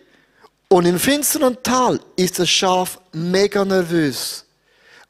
Und 0.68 0.86
im 0.86 1.00
finsteren 1.00 1.58
Tal 1.62 2.00
ist 2.16 2.40
das 2.40 2.50
Schaf 2.50 3.00
mega 3.12 3.63
nervös. 3.63 4.46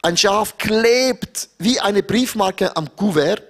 Ein 0.01 0.17
Schaf 0.17 0.57
klebt 0.57 1.49
wie 1.59 1.79
eine 1.79 2.03
Briefmarke 2.03 2.75
am 2.75 2.93
Kuvert 2.95 3.43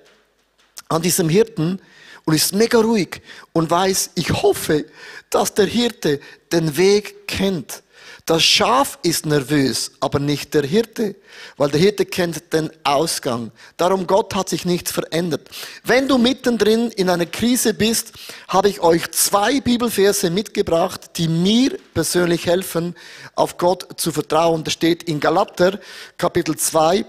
an 0.89 1.01
diesem 1.01 1.27
Hirten 1.27 1.81
und 2.25 2.33
ist 2.35 2.53
mega 2.53 2.79
ruhig 2.79 3.21
und 3.51 3.69
weiß, 3.69 4.11
ich 4.15 4.29
hoffe, 4.31 4.85
dass 5.29 5.53
der 5.53 5.65
Hirte 5.65 6.19
den 6.51 6.77
Weg 6.77 7.27
kennt. 7.27 7.82
Das 8.25 8.41
Schaf 8.41 8.99
ist 9.03 9.25
nervös, 9.25 9.91
aber 9.99 10.17
nicht 10.17 10.53
der 10.53 10.63
Hirte, 10.63 11.15
weil 11.57 11.69
der 11.69 11.79
Hirte 11.81 12.05
kennt 12.05 12.53
den 12.53 12.71
Ausgang. 12.85 13.51
Darum 13.75 14.07
Gott 14.07 14.33
hat 14.33 14.47
sich 14.47 14.63
nichts 14.63 14.93
verändert. 14.93 15.49
Wenn 15.83 16.07
du 16.07 16.17
mittendrin 16.17 16.89
in 16.91 17.09
einer 17.09 17.25
Krise 17.25 17.73
bist, 17.73 18.13
habe 18.47 18.69
ich 18.69 18.79
euch 18.79 19.11
zwei 19.11 19.59
Bibelverse 19.59 20.29
mitgebracht, 20.29 21.17
die 21.17 21.27
mir 21.27 21.77
persönlich 21.93 22.45
helfen, 22.45 22.95
auf 23.35 23.57
Gott 23.57 23.99
zu 23.99 24.13
vertrauen. 24.13 24.63
Das 24.63 24.71
steht 24.71 25.03
in 25.03 25.19
Galater 25.19 25.77
Kapitel 26.17 26.55
2, 26.55 27.05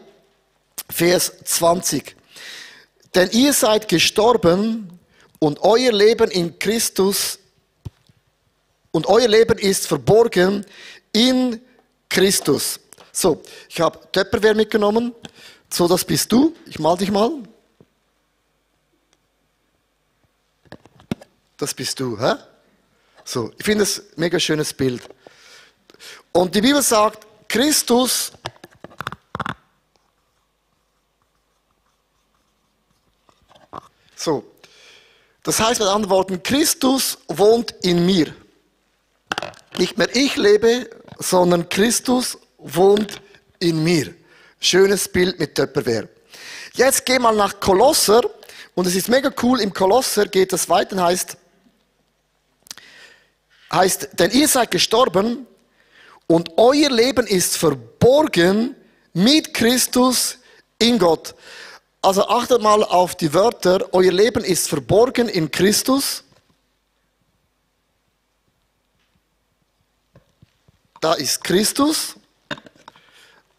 Vers 0.91 1.33
20. 1.45 2.17
Denn 3.15 3.31
ihr 3.31 3.53
seid 3.53 3.87
gestorben 3.87 4.99
und 5.39 5.61
euer 5.61 5.93
Leben 5.93 6.29
in 6.33 6.59
Christus 6.59 7.39
und 8.91 9.07
euer 9.07 9.29
Leben 9.29 9.59
ist 9.59 9.87
verborgen 9.87 10.65
in 11.15 11.61
Christus. 12.11 12.79
So, 13.11 13.43
ich 13.71 13.81
habe 13.81 13.99
Töpperwehr 14.13 14.55
mitgenommen. 14.55 15.15
So, 15.71 15.89
das 15.89 16.05
bist 16.05 16.31
du. 16.31 16.55
Ich 16.67 16.79
mal 16.79 16.97
dich 16.97 17.11
mal. 17.11 17.31
Das 21.57 21.73
bist 21.73 21.99
du, 21.99 22.21
hä? 22.21 22.35
So, 23.25 23.51
ich 23.57 23.65
finde 23.65 23.85
das 23.85 24.01
ein 24.01 24.05
mega 24.17 24.39
schönes 24.39 24.75
Bild. 24.75 25.03
Und 26.33 26.55
die 26.55 26.61
Bibel 26.61 26.83
sagt, 26.83 27.27
Christus 27.49 28.33
So, 34.25 34.43
das 35.43 35.61
heißt 35.61 35.81
mit 35.81 35.89
anderen 35.89 36.09
Worten, 36.09 36.43
Christus 36.43 37.19
wohnt 37.29 37.73
in 37.83 38.07
mir. 38.07 38.35
Nicht 39.77 39.99
mehr 39.99 40.09
ich 40.17 40.37
lebe, 40.37 40.89
sondern 41.19 41.69
Christus 41.69 42.39
wohnt 42.59 43.21
in 43.59 43.83
mir. 43.83 44.15
Schönes 44.61 45.09
Bild 45.09 45.39
mit 45.39 45.55
Töpperwehr. 45.55 46.09
Jetzt 46.75 47.05
geh 47.07 47.19
mal 47.19 47.37
nach 47.37 47.61
Kolosser 47.61 48.23
und 48.75 48.87
es 48.87 48.97
ist 48.97 49.09
mega 49.09 49.31
cool, 49.43 49.61
im 49.61 49.73
Kolosser 49.73 50.27
geht 50.27 50.53
das 50.53 50.69
weiter, 50.69 51.01
heißt, 51.03 51.37
heißt, 53.73 54.09
denn 54.15 54.31
ihr 54.33 54.49
seid 54.49 54.71
gestorben 54.71 55.47
und 56.27 56.51
euer 56.57 56.91
Leben 56.91 57.27
ist 57.27 57.57
verborgen 57.57 58.75
mit 59.13 59.55
Christus 59.55 60.39
in 60.79 60.99
Gott. 60.99 61.35
Also 62.03 62.27
achtet 62.29 62.61
mal 62.61 62.83
auf 62.83 63.15
die 63.15 63.33
Wörter, 63.33 63.89
euer 63.93 64.13
Leben 64.13 64.45
ist 64.45 64.69
verborgen 64.69 65.29
in 65.29 65.51
Christus 65.51 66.24
Da 71.05 71.13
ist 71.13 71.45
Christus, 71.45 72.15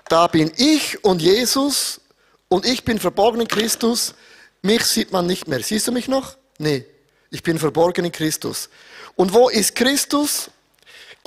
da 0.09 0.25
bin 0.25 0.51
ich 0.57 1.03
und 1.03 1.21
Jesus 1.21 2.01
und 2.47 2.65
ich 2.65 2.83
bin 2.83 2.97
verborgen 2.97 3.41
in 3.41 3.47
Christus. 3.47 4.15
Mich 4.63 4.83
sieht 4.83 5.11
man 5.11 5.27
nicht 5.27 5.47
mehr. 5.47 5.61
Siehst 5.61 5.87
du 5.87 5.91
mich 5.91 6.07
noch? 6.07 6.37
Nee, 6.57 6.87
ich 7.29 7.43
bin 7.43 7.59
verborgen 7.59 8.03
in 8.03 8.11
Christus. 8.11 8.67
Und 9.15 9.31
wo 9.31 9.49
ist 9.49 9.75
Christus? 9.75 10.49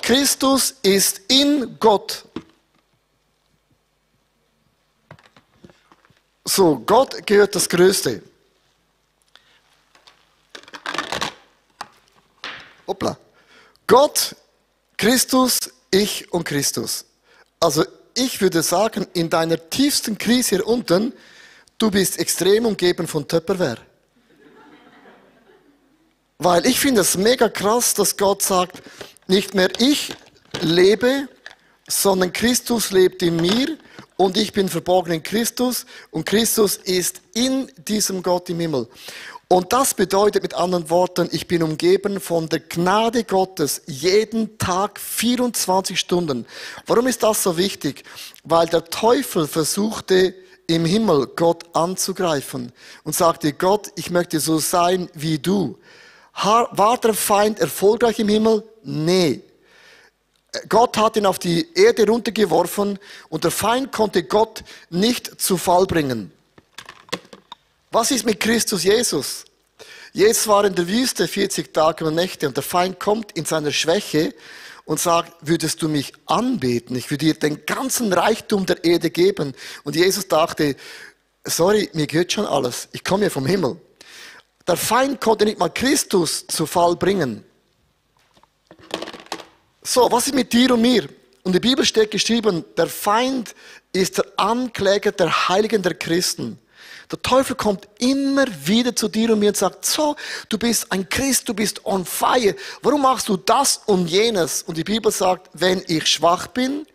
Christus 0.02 0.75
ist 0.82 1.20
in 1.28 1.78
Gott. 1.78 2.25
So, 6.44 6.80
Gott 6.84 7.25
gehört 7.28 7.54
das 7.54 7.68
Größte. 7.68 8.25
Hoppla. 12.88 13.16
Gott, 13.87 14.34
Christus 14.96 15.77
ich 15.90 16.33
und 16.33 16.45
Christus. 16.45 17.04
Also 17.61 17.85
ich 18.14 18.40
würde 18.40 18.62
sagen, 18.62 19.07
in 19.12 19.30
deiner 19.30 19.71
tiefsten 19.71 20.18
Krise 20.18 20.57
hier 20.57 20.66
unten, 20.66 21.12
du 21.78 21.90
bist 21.90 22.18
extrem 22.18 22.66
umgeben 22.66 23.07
von 23.07 23.26
Töpperwehr. 23.26 23.78
Weil 26.38 26.66
ich 26.66 26.78
finde 26.78 27.00
es 27.00 27.16
mega 27.16 27.49
krass, 27.49 27.95
dass 27.95 28.16
Gott 28.16 28.42
sagt, 28.42 28.83
nicht 29.26 29.54
mehr 29.54 29.71
ich 29.78 30.14
lebe, 30.61 31.28
sondern 31.88 32.33
Christus 32.33 32.90
lebt 32.90 33.23
in 33.23 33.37
mir 33.37 33.76
und 34.16 34.37
ich 34.37 34.52
bin 34.52 34.68
verborgen 34.68 35.12
in 35.12 35.23
Christus 35.23 35.87
und 36.11 36.26
Christus 36.26 36.76
ist 36.76 37.21
in 37.35 37.71
diesem 37.76 38.23
Gott 38.23 38.49
im 38.50 38.61
Himmel. 38.61 38.88
Und 39.50 39.72
das 39.72 39.94
bedeutet 39.94 40.42
mit 40.42 40.52
anderen 40.52 40.90
Worten, 40.90 41.30
ich 41.32 41.48
bin 41.48 41.62
umgeben 41.62 42.20
von 42.20 42.50
der 42.50 42.60
Gnade 42.60 43.24
Gottes 43.24 43.80
jeden 43.86 44.58
Tag 44.58 45.00
24 45.00 45.98
Stunden. 45.98 46.44
Warum 46.86 47.06
ist 47.06 47.22
das 47.22 47.42
so 47.42 47.56
wichtig? 47.56 48.04
Weil 48.44 48.66
der 48.66 48.84
Teufel 48.84 49.48
versuchte 49.48 50.34
im 50.66 50.84
Himmel 50.84 51.28
Gott 51.34 51.64
anzugreifen 51.72 52.72
und 53.04 53.16
sagte, 53.16 53.54
Gott, 53.54 53.90
ich 53.96 54.10
möchte 54.10 54.38
so 54.38 54.58
sein 54.58 55.08
wie 55.14 55.38
du. 55.38 55.78
War 56.34 56.98
der 56.98 57.14
Feind 57.14 57.58
erfolgreich 57.58 58.18
im 58.18 58.28
Himmel? 58.28 58.62
Nee. 58.82 59.40
Gott 60.68 60.98
hat 60.98 61.16
ihn 61.16 61.24
auf 61.24 61.38
die 61.38 61.66
Erde 61.74 62.06
runtergeworfen 62.06 62.98
und 63.30 63.44
der 63.44 63.50
Feind 63.50 63.92
konnte 63.92 64.24
Gott 64.24 64.62
nicht 64.90 65.40
zu 65.40 65.56
Fall 65.56 65.86
bringen. 65.86 66.32
Was 67.90 68.11
ist 68.11 68.26
mit 68.26 68.38
Christus 68.38 68.85
Jesus? 68.85 69.45
Jesus 70.12 70.47
war 70.47 70.64
in 70.64 70.75
der 70.75 70.88
Wüste 70.88 71.26
40 71.26 71.73
Tage 71.73 72.04
und 72.04 72.14
Nächte 72.14 72.47
und 72.47 72.57
der 72.57 72.62
Feind 72.62 73.00
kommt 73.00 73.33
in 73.33 73.45
seiner 73.45 73.73
Schwäche 73.73 74.35
und 74.85 75.00
sagt, 75.00 75.33
würdest 75.40 75.83
du 75.83 75.88
mich 75.88 76.12
anbeten? 76.26 76.97
Ich 76.97 77.11
würde 77.11 77.26
dir 77.26 77.35
den 77.35 77.64
ganzen 77.66 78.12
Reichtum 78.12 78.66
der 78.66 78.85
Erde 78.85 79.11
geben. 79.11 79.54
Und 79.85 79.97
Jesus 79.97 80.28
dachte, 80.28 80.76
sorry, 81.45 81.90
mir 81.92 82.07
gehört 82.07 82.33
schon 82.33 82.47
alles. 82.47 82.88
Ich 82.92 83.04
komme 83.04 83.25
ja 83.25 83.30
vom 83.30 83.47
Himmel. 83.47 83.76
Der 84.66 84.76
Feind 84.76 85.21
konnte 85.21 85.45
nicht 85.45 85.59
mal 85.59 85.68
Christus 85.71 86.47
zu 86.47 86.66
Fall 86.66 86.97
bringen. 86.97 87.45
So, 89.83 90.11
was 90.11 90.26
ist 90.26 90.35
mit 90.35 90.52
dir 90.52 90.75
und 90.75 90.83
mir? 90.83 91.09
Und 91.42 91.54
die 91.54 91.61
Bibel 91.61 91.85
steht 91.87 92.11
geschrieben, 92.11 92.64
der 92.76 92.87
Feind 92.87 93.54
ist 93.92 94.18
der 94.18 94.26
Ankläger 94.37 95.12
der 95.12 95.49
Heiligen 95.49 95.83
der 95.83 95.95
Christen. 95.95 96.59
Der 97.10 97.22
Teufel 97.22 97.56
kommt 97.56 97.88
immer 97.98 98.44
wieder 98.64 98.94
zu 98.94 99.08
dir 99.08 99.32
und 99.32 99.38
mir 99.38 99.48
und 99.48 99.56
sagt, 99.56 99.86
so, 99.86 100.14
du 100.50 100.58
bist 100.58 100.92
ein 100.92 101.08
Christ, 101.08 101.48
du 101.48 101.54
bist 101.54 101.84
on 101.86 102.04
fire. 102.04 102.54
Warum 102.82 103.02
machst 103.02 103.28
du 103.30 103.36
das 103.38 103.80
und 103.86 104.08
jenes? 104.08 104.62
Und 104.62 104.76
die 104.76 104.84
Bibel 104.84 105.10
sagt, 105.10 105.48
wenn 105.54 105.82
ich 105.86 106.06
schwach 106.06 106.48
bin, 106.48 106.86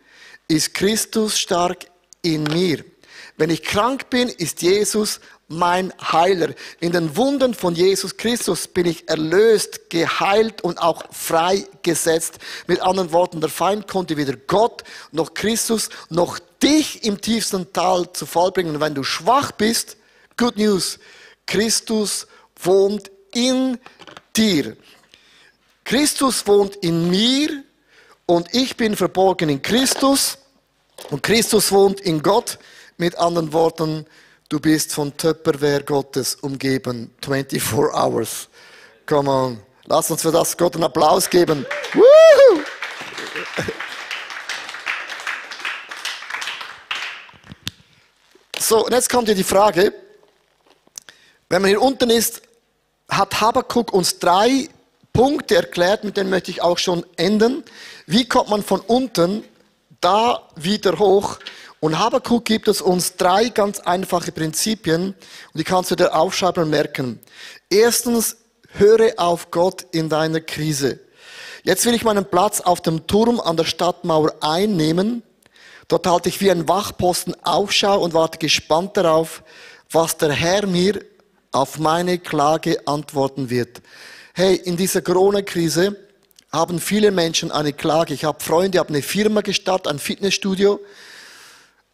ist 0.46 0.74
Christus 0.74 1.38
stark 1.38 1.86
in 2.22 2.44
mir. 2.44 2.84
Wenn 3.36 3.50
ich 3.50 3.64
krank 3.64 4.10
bin, 4.10 4.28
ist 4.28 4.62
Jesus 4.62 5.18
mein 5.48 5.92
Heiler. 6.00 6.50
In 6.78 6.92
den 6.92 7.16
Wunden 7.16 7.52
von 7.52 7.74
Jesus 7.74 8.16
Christus 8.16 8.68
bin 8.68 8.86
ich 8.86 9.08
erlöst, 9.08 9.90
geheilt 9.90 10.62
und 10.62 10.78
auch 10.78 11.04
freigesetzt. 11.12 12.38
Mit 12.68 12.80
anderen 12.80 13.12
Worten, 13.12 13.40
der 13.40 13.50
Feind 13.50 13.88
konnte 13.88 14.16
weder 14.16 14.36
Gott 14.36 14.84
noch 15.10 15.34
Christus 15.34 15.90
noch 16.08 16.38
dich 16.62 17.04
im 17.04 17.20
tiefsten 17.20 17.72
Tal 17.72 18.12
zu 18.12 18.26
Fall 18.26 18.52
bringen. 18.52 18.80
wenn 18.80 18.94
du 18.94 19.02
schwach 19.02 19.50
bist, 19.52 19.96
Good 20.36 20.56
News. 20.56 20.98
Christus 21.46 22.26
wohnt 22.56 23.10
in 23.32 23.78
dir. 24.36 24.76
Christus 25.84 26.46
wohnt 26.46 26.76
in 26.76 27.10
mir 27.10 27.62
und 28.26 28.52
ich 28.54 28.76
bin 28.76 28.96
verborgen 28.96 29.48
in 29.48 29.60
Christus 29.60 30.38
und 31.10 31.22
Christus 31.22 31.70
wohnt 31.70 32.00
in 32.00 32.22
Gott. 32.22 32.58
Mit 32.96 33.16
anderen 33.18 33.52
Worten, 33.52 34.06
du 34.48 34.60
bist 34.60 34.92
von 34.92 35.16
Töpperwehr 35.16 35.82
Gottes 35.82 36.36
umgeben, 36.36 37.10
24 37.22 37.72
hours. 37.72 38.48
Come 39.06 39.30
on. 39.30 39.60
Lass 39.86 40.10
uns 40.10 40.22
für 40.22 40.32
das 40.32 40.56
Gott 40.56 40.74
einen 40.74 40.84
Applaus 40.84 41.28
geben. 41.28 41.66
Woohoo! 41.92 42.62
So, 48.58 48.86
und 48.86 48.92
jetzt 48.92 49.10
kommt 49.10 49.26
hier 49.26 49.34
die 49.34 49.44
Frage, 49.44 49.92
wenn 51.48 51.62
man 51.62 51.68
hier 51.68 51.82
unten 51.82 52.10
ist, 52.10 52.42
hat 53.08 53.40
Habakkuk 53.40 53.92
uns 53.92 54.18
drei 54.18 54.68
Punkte 55.12 55.56
erklärt, 55.56 56.04
mit 56.04 56.16
denen 56.16 56.30
möchte 56.30 56.50
ich 56.50 56.62
auch 56.62 56.78
schon 56.78 57.04
enden. 57.16 57.62
Wie 58.06 58.26
kommt 58.26 58.50
man 58.50 58.62
von 58.62 58.80
unten 58.80 59.44
da 60.00 60.48
wieder 60.56 60.98
hoch? 60.98 61.38
Und 61.80 61.98
Habakkuk 61.98 62.44
gibt 62.44 62.66
es 62.66 62.80
uns 62.80 63.16
drei 63.16 63.50
ganz 63.50 63.78
einfache 63.80 64.32
Prinzipien 64.32 65.08
und 65.08 65.14
die 65.58 65.64
kannst 65.64 65.90
du 65.90 65.96
dir 65.96 66.14
aufschreiben 66.14 66.64
und 66.64 66.70
merken. 66.70 67.20
Erstens, 67.68 68.36
höre 68.74 69.12
auf 69.16 69.50
Gott 69.50 69.86
in 69.92 70.08
deiner 70.08 70.40
Krise. 70.40 71.00
Jetzt 71.62 71.86
will 71.86 71.94
ich 71.94 72.04
meinen 72.04 72.24
Platz 72.24 72.60
auf 72.60 72.80
dem 72.80 73.06
Turm 73.06 73.40
an 73.40 73.56
der 73.56 73.64
Stadtmauer 73.64 74.34
einnehmen. 74.40 75.22
Dort 75.88 76.06
halte 76.06 76.28
ich 76.28 76.40
wie 76.40 76.50
ein 76.50 76.68
Wachposten 76.68 77.34
Aufschau 77.44 78.00
und 78.00 78.14
warte 78.14 78.38
gespannt 78.38 78.96
darauf, 78.96 79.42
was 79.90 80.16
der 80.16 80.32
Herr 80.32 80.66
mir 80.66 81.00
auf 81.54 81.78
meine 81.78 82.18
Klage 82.18 82.86
antworten 82.86 83.48
wird. 83.48 83.80
Hey, 84.34 84.56
in 84.56 84.76
dieser 84.76 85.02
Corona-Krise 85.02 85.96
haben 86.50 86.80
viele 86.80 87.10
Menschen 87.10 87.52
eine 87.52 87.72
Klage. 87.72 88.14
Ich 88.14 88.24
habe 88.24 88.42
Freunde, 88.42 88.78
habe 88.78 88.88
eine 88.88 89.02
Firma 89.02 89.40
gestartet, 89.40 89.88
ein 89.88 89.98
Fitnessstudio, 89.98 90.80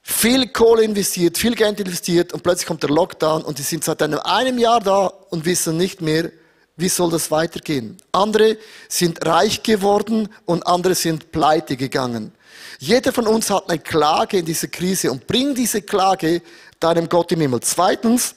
viel 0.02 0.48
Kohle 0.48 0.82
investiert, 0.82 1.36
viel 1.36 1.54
Geld 1.54 1.78
investiert 1.78 2.32
und 2.32 2.42
plötzlich 2.42 2.66
kommt 2.66 2.82
der 2.82 2.90
Lockdown 2.90 3.42
und 3.42 3.58
die 3.58 3.62
sind 3.62 3.84
seit 3.84 4.02
einem, 4.02 4.18
einem 4.20 4.58
Jahr 4.58 4.80
da 4.80 5.06
und 5.06 5.44
wissen 5.44 5.76
nicht 5.76 6.00
mehr, 6.00 6.30
wie 6.76 6.88
soll 6.88 7.10
das 7.10 7.30
weitergehen. 7.30 7.98
Andere 8.12 8.56
sind 8.88 9.24
reich 9.26 9.62
geworden 9.62 10.30
und 10.46 10.66
andere 10.66 10.94
sind 10.94 11.32
pleite 11.32 11.76
gegangen. 11.76 12.32
Jeder 12.78 13.12
von 13.12 13.26
uns 13.26 13.50
hat 13.50 13.68
eine 13.68 13.78
Klage 13.78 14.38
in 14.38 14.46
dieser 14.46 14.68
Krise 14.68 15.10
und 15.12 15.26
bring 15.26 15.54
diese 15.54 15.82
Klage 15.82 16.40
deinem 16.78 17.10
Gott 17.10 17.30
im 17.32 17.42
Himmel. 17.42 17.60
Zweitens, 17.60 18.34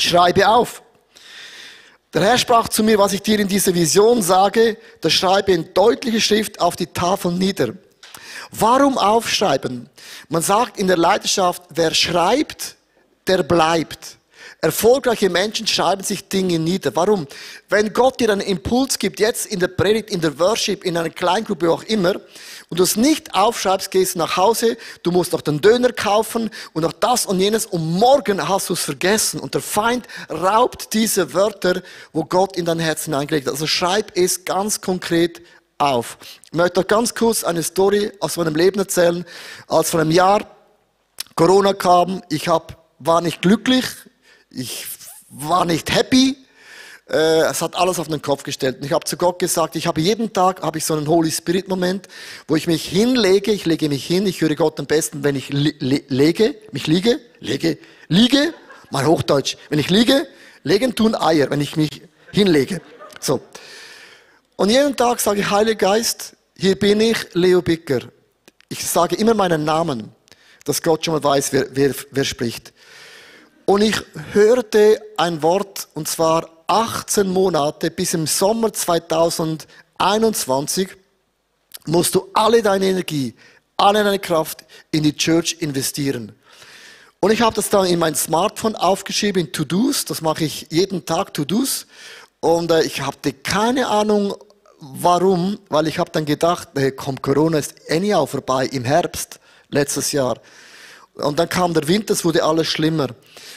Schreibe 0.00 0.48
auf. 0.48 0.82
Der 2.12 2.22
Herr 2.22 2.38
sprach 2.38 2.68
zu 2.68 2.82
mir, 2.82 2.98
was 2.98 3.12
ich 3.12 3.22
dir 3.22 3.38
in 3.38 3.46
dieser 3.46 3.72
Vision 3.74 4.20
sage, 4.20 4.76
das 5.00 5.12
schreibe 5.12 5.52
in 5.52 5.72
deutlicher 5.74 6.20
Schrift 6.20 6.60
auf 6.60 6.74
die 6.74 6.88
Tafel 6.88 7.32
nieder. 7.32 7.74
Warum 8.50 8.98
aufschreiben? 8.98 9.88
Man 10.28 10.42
sagt 10.42 10.78
in 10.78 10.88
der 10.88 10.96
Leidenschaft, 10.96 11.62
wer 11.70 11.94
schreibt, 11.94 12.76
der 13.26 13.44
bleibt. 13.44 14.18
Erfolgreiche 14.62 15.30
Menschen 15.30 15.66
schreiben 15.66 16.02
sich 16.02 16.28
Dinge 16.28 16.58
nieder. 16.58 16.94
Warum? 16.94 17.26
Wenn 17.70 17.94
Gott 17.94 18.20
dir 18.20 18.30
einen 18.30 18.42
Impuls 18.42 18.98
gibt, 18.98 19.18
jetzt 19.18 19.46
in 19.46 19.58
der 19.58 19.68
Predigt, 19.68 20.10
in 20.10 20.20
der 20.20 20.38
Worship, 20.38 20.84
in 20.84 20.98
einer 20.98 21.08
Kleingruppe, 21.08 21.70
auch 21.70 21.82
immer, 21.84 22.16
und 22.68 22.78
du 22.78 22.82
es 22.84 22.94
nicht 22.94 23.34
aufschreibst, 23.34 23.90
gehst 23.90 24.16
nach 24.16 24.36
Hause, 24.36 24.76
du 25.02 25.12
musst 25.12 25.32
noch 25.32 25.40
den 25.40 25.60
Döner 25.60 25.92
kaufen 25.92 26.50
und 26.74 26.82
noch 26.82 26.92
das 26.92 27.24
und 27.24 27.40
jenes 27.40 27.64
und 27.64 27.84
morgen 27.98 28.46
hast 28.48 28.68
du 28.68 28.74
es 28.74 28.82
vergessen. 28.82 29.40
Und 29.40 29.54
der 29.54 29.62
Feind 29.62 30.06
raubt 30.28 30.92
diese 30.92 31.32
Wörter, 31.32 31.82
wo 32.12 32.24
Gott 32.24 32.56
in 32.56 32.66
dein 32.66 32.78
Herz 32.78 33.06
hineingelegt 33.06 33.46
hat. 33.46 33.54
Also 33.54 33.66
schreib 33.66 34.16
es 34.16 34.44
ganz 34.44 34.80
konkret 34.80 35.40
auf. 35.78 36.18
Ich 36.44 36.52
möchte 36.52 36.80
noch 36.80 36.86
ganz 36.86 37.14
kurz 37.14 37.44
eine 37.44 37.62
Story 37.62 38.12
aus 38.20 38.36
meinem 38.36 38.54
Leben 38.54 38.78
erzählen. 38.78 39.24
Als 39.66 39.90
vor 39.90 40.00
einem 40.00 40.10
Jahr 40.10 40.46
Corona 41.34 41.72
kam, 41.72 42.22
ich 42.28 42.46
hab, 42.46 42.86
war 42.98 43.20
nicht 43.20 43.40
glücklich, 43.40 43.86
ich 44.50 44.86
war 45.28 45.64
nicht 45.64 45.94
happy. 45.94 46.36
Äh, 47.08 47.42
es 47.42 47.62
hat 47.62 47.74
alles 47.74 47.98
auf 47.98 48.08
den 48.08 48.22
Kopf 48.22 48.42
gestellt. 48.42 48.78
Und 48.78 48.84
ich 48.84 48.92
habe 48.92 49.04
zu 49.04 49.16
Gott 49.16 49.38
gesagt, 49.38 49.76
ich 49.76 49.86
habe 49.86 50.00
jeden 50.00 50.32
Tag 50.32 50.62
habe 50.62 50.78
ich 50.78 50.84
so 50.84 50.94
einen 50.94 51.08
Holy 51.08 51.30
Spirit 51.30 51.68
Moment, 51.68 52.08
wo 52.46 52.56
ich 52.56 52.66
mich 52.66 52.86
hinlege, 52.86 53.52
ich 53.52 53.64
lege 53.64 53.88
mich 53.88 54.06
hin, 54.06 54.26
ich 54.26 54.40
höre 54.40 54.54
Gott 54.54 54.78
am 54.78 54.86
besten, 54.86 55.24
wenn 55.24 55.34
ich 55.34 55.48
lege, 55.50 56.54
mich 56.72 56.86
liege, 56.86 57.20
lege, 57.40 57.78
liege, 58.08 58.54
mal 58.90 59.06
Hochdeutsch. 59.06 59.56
Wenn 59.70 59.78
ich 59.78 59.90
liege, 59.90 60.26
legen 60.62 60.94
tun 60.94 61.14
Eier, 61.14 61.50
wenn 61.50 61.60
ich 61.60 61.76
mich 61.76 62.02
hinlege. 62.32 62.80
So. 63.20 63.40
Und 64.56 64.70
jeden 64.70 64.96
Tag 64.96 65.20
sage 65.20 65.40
ich, 65.40 65.50
Heiliger 65.50 65.88
Geist, 65.92 66.36
hier 66.56 66.78
bin 66.78 67.00
ich, 67.00 67.34
Leo 67.34 67.62
Bicker. 67.62 68.00
Ich 68.68 68.86
sage 68.86 69.16
immer 69.16 69.34
meinen 69.34 69.64
Namen, 69.64 70.12
dass 70.64 70.82
Gott 70.82 71.04
schon 71.04 71.14
mal 71.14 71.24
weiß, 71.24 71.52
wer, 71.52 71.66
wer, 71.72 71.94
wer 72.10 72.24
spricht. 72.24 72.72
Und 73.70 73.82
ich 73.82 74.02
hörte 74.32 75.00
ein 75.16 75.44
Wort, 75.44 75.86
und 75.94 76.08
zwar 76.08 76.50
18 76.66 77.28
Monate 77.28 77.92
bis 77.92 78.14
im 78.14 78.26
Sommer 78.26 78.72
2021 78.72 80.88
musst 81.86 82.16
du 82.16 82.26
alle 82.34 82.62
deine 82.62 82.86
Energie, 82.86 83.32
alle 83.76 84.02
deine 84.02 84.18
Kraft 84.18 84.64
in 84.90 85.04
die 85.04 85.16
Church 85.16 85.58
investieren. 85.60 86.32
Und 87.20 87.30
ich 87.30 87.42
habe 87.42 87.54
das 87.54 87.70
dann 87.70 87.86
in 87.86 88.00
mein 88.00 88.16
Smartphone 88.16 88.74
aufgeschrieben, 88.74 89.46
in 89.46 89.52
To-Dos. 89.52 90.04
Das 90.04 90.20
mache 90.20 90.42
ich 90.42 90.66
jeden 90.70 91.06
Tag, 91.06 91.32
To-Dos. 91.32 91.86
Und 92.40 92.72
äh, 92.72 92.82
ich 92.82 93.02
hatte 93.02 93.32
keine 93.32 93.86
Ahnung, 93.86 94.34
warum, 94.80 95.60
weil 95.68 95.86
ich 95.86 96.00
habe 96.00 96.10
dann 96.10 96.24
gedacht, 96.24 96.70
hey, 96.74 96.90
komm, 96.90 97.22
Corona 97.22 97.58
ist 97.58 97.76
anyhow 97.88 98.28
vorbei 98.28 98.66
im 98.66 98.84
Herbst 98.84 99.38
letztes 99.68 100.10
Jahr. 100.10 100.40
Und 101.14 101.38
dann 101.38 101.48
kam 101.48 101.74
der 101.74 101.86
Winter, 101.88 102.12
es 102.12 102.24
wurde 102.24 102.44
alles 102.44 102.68
schlimmer. 102.68 103.08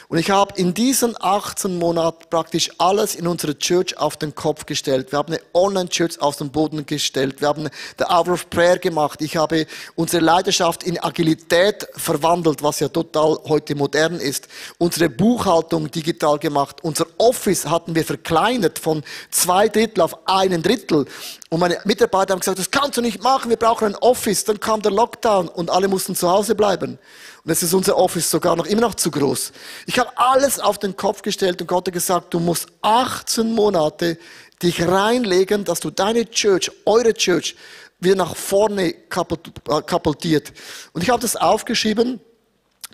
Und 0.10 0.18
ich 0.18 0.30
habe 0.30 0.60
in 0.60 0.74
diesen 0.74 1.16
18 1.20 1.78
Monaten 1.78 2.26
praktisch 2.30 2.70
alles 2.78 3.16
in 3.16 3.28
unserer 3.28 3.58
Church 3.58 3.98
auf 3.98 4.18
den 4.18 4.36
Kopf 4.36 4.66
gestellt. 4.66 5.12
Wir 5.12 5.20
haben 5.20 5.34
eine 5.34 5.42
Online-Church 5.54 6.20
auf 6.20 6.36
den 6.36 6.52
Boden 6.52 6.86
gestellt. 6.86 7.42
Wir 7.42 7.48
haben 7.48 7.70
the 7.98 8.06
Hour 8.06 8.34
of 8.34 8.50
Prayer 8.50 8.78
gemacht. 8.78 9.22
Ich 9.22 9.38
habe 9.38 9.66
unsere 9.96 10.24
Leidenschaft 10.24 10.84
in 10.84 11.02
Agilität 11.02 11.88
verwandelt, 11.96 12.64
was 12.64 12.80
ja 12.80 12.90
total 12.90 13.38
heute 13.46 13.76
modern 13.76 14.16
ist. 14.16 14.48
Unsere 14.78 15.10
Buchhaltung 15.10 15.90
digital 15.90 16.40
gemacht. 16.40 16.84
Unser 16.84 17.06
Office 17.18 17.66
hatten 17.66 17.96
wir 17.96 18.04
verkleinert 18.04 18.80
von 18.80 19.04
zwei 19.32 19.70
Drittel 19.70 20.02
auf 20.02 20.28
einen 20.28 20.62
Drittel. 20.62 21.06
Und 21.54 21.60
meine 21.60 21.78
Mitarbeiter 21.84 22.34
haben 22.34 22.40
gesagt, 22.40 22.58
das 22.58 22.72
kannst 22.72 22.98
du 22.98 23.02
nicht 23.02 23.22
machen, 23.22 23.48
wir 23.48 23.58
brauchen 23.58 23.90
ein 23.90 23.96
Office. 23.98 24.44
Dann 24.44 24.60
kam 24.60 24.82
der 24.82 24.92
Lockdown 24.92 25.48
und 25.48 25.70
alle 25.70 25.88
mussten 25.88 26.16
zu 26.16 26.28
Hause 26.28 26.56
bleiben. 26.56 26.98
Und 27.44 27.50
jetzt 27.50 27.62
ist 27.62 27.76
unser 27.76 27.96
Office 27.96 28.28
sogar 28.32 28.56
noch 28.56 28.66
immer 28.66 28.82
noch 28.82 28.96
zu 28.96 29.12
groß. 29.12 29.52
Ich 29.86 30.00
habe 30.00 30.10
alles 30.16 30.60
auf 30.60 30.80
den 30.80 30.96
Kopf 30.96 31.22
gestellt 31.22 31.62
und 31.62 31.68
Gott 31.68 31.86
hat 31.86 31.94
gesagt, 31.94 32.34
du 32.34 32.40
musst 32.40 32.70
18 32.82 33.52
Monate 33.52 34.18
dich 34.64 34.82
reinlegen, 34.82 35.64
dass 35.64 35.80
du 35.80 35.92
deine 35.92 36.28
Church, 36.28 36.72
eure 36.88 37.14
Church, 37.14 37.56
wieder 38.00 38.16
nach 38.16 38.36
vorne 38.36 38.88
äh, 38.88 38.96
kapultiert. 39.06 40.54
Und 40.94 41.04
ich 41.04 41.12
habe 41.12 41.22
das 41.22 41.36
aufgeschrieben 41.36 42.20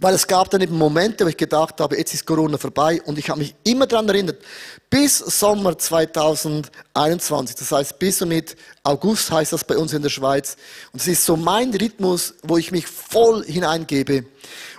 weil 0.02 0.14
es 0.14 0.28
gab 0.28 0.50
dann 0.50 0.62
eben 0.62 0.78
Momente, 0.78 1.26
wo 1.26 1.30
ich 1.30 1.38
gedacht 1.38 1.80
habe, 1.82 1.98
jetzt 1.98 2.14
ist 2.14 2.26
Corona 2.26 2.58
vorbei 2.58 3.02
und 3.06 3.18
ich 3.18 3.30
habe 3.30 3.40
mich 3.40 3.56
immer 3.64 3.86
daran 3.86 4.08
erinnert, 4.08 4.42
bis 4.90 5.18
Sommer 5.18 5.78
2021, 5.78 7.56
das 7.56 7.72
heißt 7.72 8.00
bis 8.00 8.22
und 8.22 8.30
mit 8.30 8.56
August 8.84 9.32
heißt 9.32 9.54
das 9.54 9.64
bei 9.64 9.78
uns 9.78 9.94
in 9.94 10.02
der 10.02 10.10
Schweiz. 10.10 10.56
Und 10.94 11.02
es 11.02 11.08
ist 11.08 11.26
so 11.26 11.36
mein 11.36 11.74
Rhythmus, 11.74 12.36
wo 12.44 12.58
ich 12.58 12.72
mich 12.72 12.88
voll 12.88 13.44
hineingebe. 13.46 14.26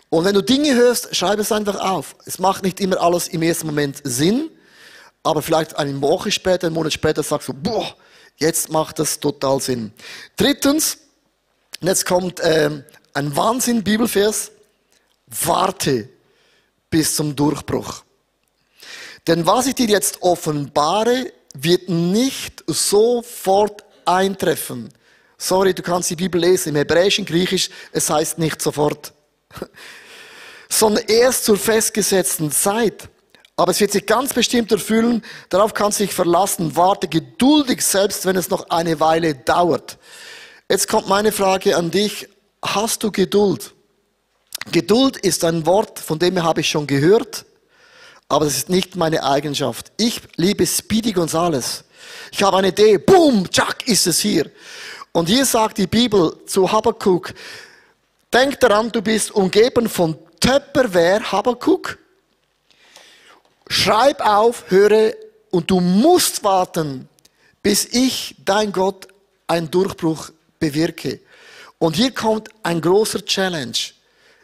Und 0.09 0.25
wenn 0.25 0.35
du 0.35 0.43
Dinge 0.43 0.75
hörst, 0.75 1.15
schreib 1.15 1.39
es 1.39 1.53
einfach 1.53 1.79
auf. 1.79 2.17
Es 2.25 2.39
macht 2.39 2.63
nicht 2.63 2.81
immer 2.81 3.01
alles 3.01 3.29
im 3.29 3.43
ersten 3.43 3.67
Moment 3.67 4.01
Sinn, 4.03 4.51
aber 5.23 5.43
vielleicht 5.43 5.77
eine 5.77 6.01
Woche 6.01 6.31
später, 6.31 6.67
einen 6.67 6.75
Monat 6.75 6.93
später 6.93 7.23
sagst 7.23 7.49
du, 7.49 7.53
boah, 7.53 7.95
jetzt 8.37 8.71
macht 8.71 8.99
das 8.99 9.21
total 9.21 9.61
Sinn. 9.61 9.93
Drittens, 10.37 10.99
Und 11.81 11.89
jetzt 11.89 12.07
kommt 12.07 12.41
ähm, 12.43 12.85
ein 13.15 13.37
Wahnsinn 13.37 13.85
Bibelvers. 13.85 14.51
Warte 15.45 16.09
bis 16.91 17.17
zum 17.17 17.35
Durchbruch. 17.37 18.03
Denn 19.27 19.47
was 19.47 19.67
ich 19.67 19.75
dir 19.75 19.87
jetzt 19.87 20.23
offenbare, 20.23 21.33
wird 21.55 21.89
nicht 21.89 22.65
sofort 22.67 23.85
eintreffen. 24.05 24.93
Sorry, 25.37 25.73
du 25.75 25.83
kannst 25.83 26.11
die 26.11 26.17
Bibel 26.17 26.41
lesen. 26.41 26.71
Im 26.71 26.77
Hebräischen, 26.77 27.25
Griechisch, 27.25 27.71
es 27.93 28.11
heißt 28.11 28.39
nicht 28.39 28.61
sofort. 28.61 29.13
Sondern 30.69 31.05
erst 31.07 31.45
zur 31.45 31.57
festgesetzten 31.57 32.51
Zeit. 32.53 33.09
Aber 33.57 33.73
es 33.73 33.81
wird 33.81 33.93
sich 33.93 34.07
ganz 34.07 34.33
bestimmt 34.33 34.73
erfüllen. 34.73 35.23
Darauf 35.49 35.75
kannst 35.75 36.01
du 36.01 36.05
dich 36.05 36.15
verlassen. 36.15 36.77
Warte 36.77 37.09
geduldig, 37.09 37.83
selbst 37.83 38.25
wenn 38.27 38.37
es 38.37 38.49
noch 38.49 38.71
eine 38.71 39.01
Weile 39.01 39.35
dauert. 39.35 39.99
Jetzt 40.69 40.89
kommt 40.89 41.09
meine 41.09 41.33
Frage 41.33 41.77
an 41.77 41.91
dich. 41.91 42.29
Hast 42.63 43.03
du 43.03 43.11
Geduld? 43.11 43.75
Geduld 44.73 45.17
ist 45.17 45.45
ein 45.45 45.67
Wort, 45.67 45.99
von 45.99 46.19
dem 46.19 46.43
habe 46.43 46.61
ich 46.61 46.69
schon 46.69 46.87
gehört, 46.87 47.45
aber 48.29 48.45
das 48.45 48.57
ist 48.57 48.69
nicht 48.69 48.95
meine 48.95 49.25
Eigenschaft. 49.25 49.91
Ich 49.97 50.21
liebe 50.37 50.67
Speedy 50.67 51.13
Gonzales. 51.13 51.85
Ich 52.31 52.43
habe 52.43 52.59
eine 52.59 52.69
Idee, 52.69 52.99
boom, 52.99 53.51
tschack, 53.51 53.87
ist 53.89 54.07
es 54.07 54.21
hier. 54.21 54.51
Und 55.13 55.29
hier 55.29 55.45
sagt 55.45 55.79
die 55.79 55.87
Bibel 55.87 56.37
zu 56.47 56.71
Habakkuk, 56.71 57.35
denk 58.33 58.61
daran, 58.61 58.93
du 58.93 59.03
bist 59.03 59.33
umgeben 59.33 59.89
von 59.89 60.17
Töpperwehr, 60.39 61.33
Habakkuk. 61.33 61.99
Schreib 63.69 64.21
auf, 64.21 64.65
höre, 64.69 65.15
und 65.51 65.71
du 65.71 65.81
musst 65.81 66.45
warten, 66.45 67.09
bis 67.63 67.87
ich, 67.87 68.37
dein 68.45 68.73
Gott, 68.73 69.09
einen 69.47 69.71
Durchbruch 69.71 70.31
bewirke. 70.59 71.21
Und 71.79 71.97
hier 71.97 72.13
kommt 72.13 72.49
ein 72.63 72.81
großer 72.81 73.25
Challenge. 73.25 73.77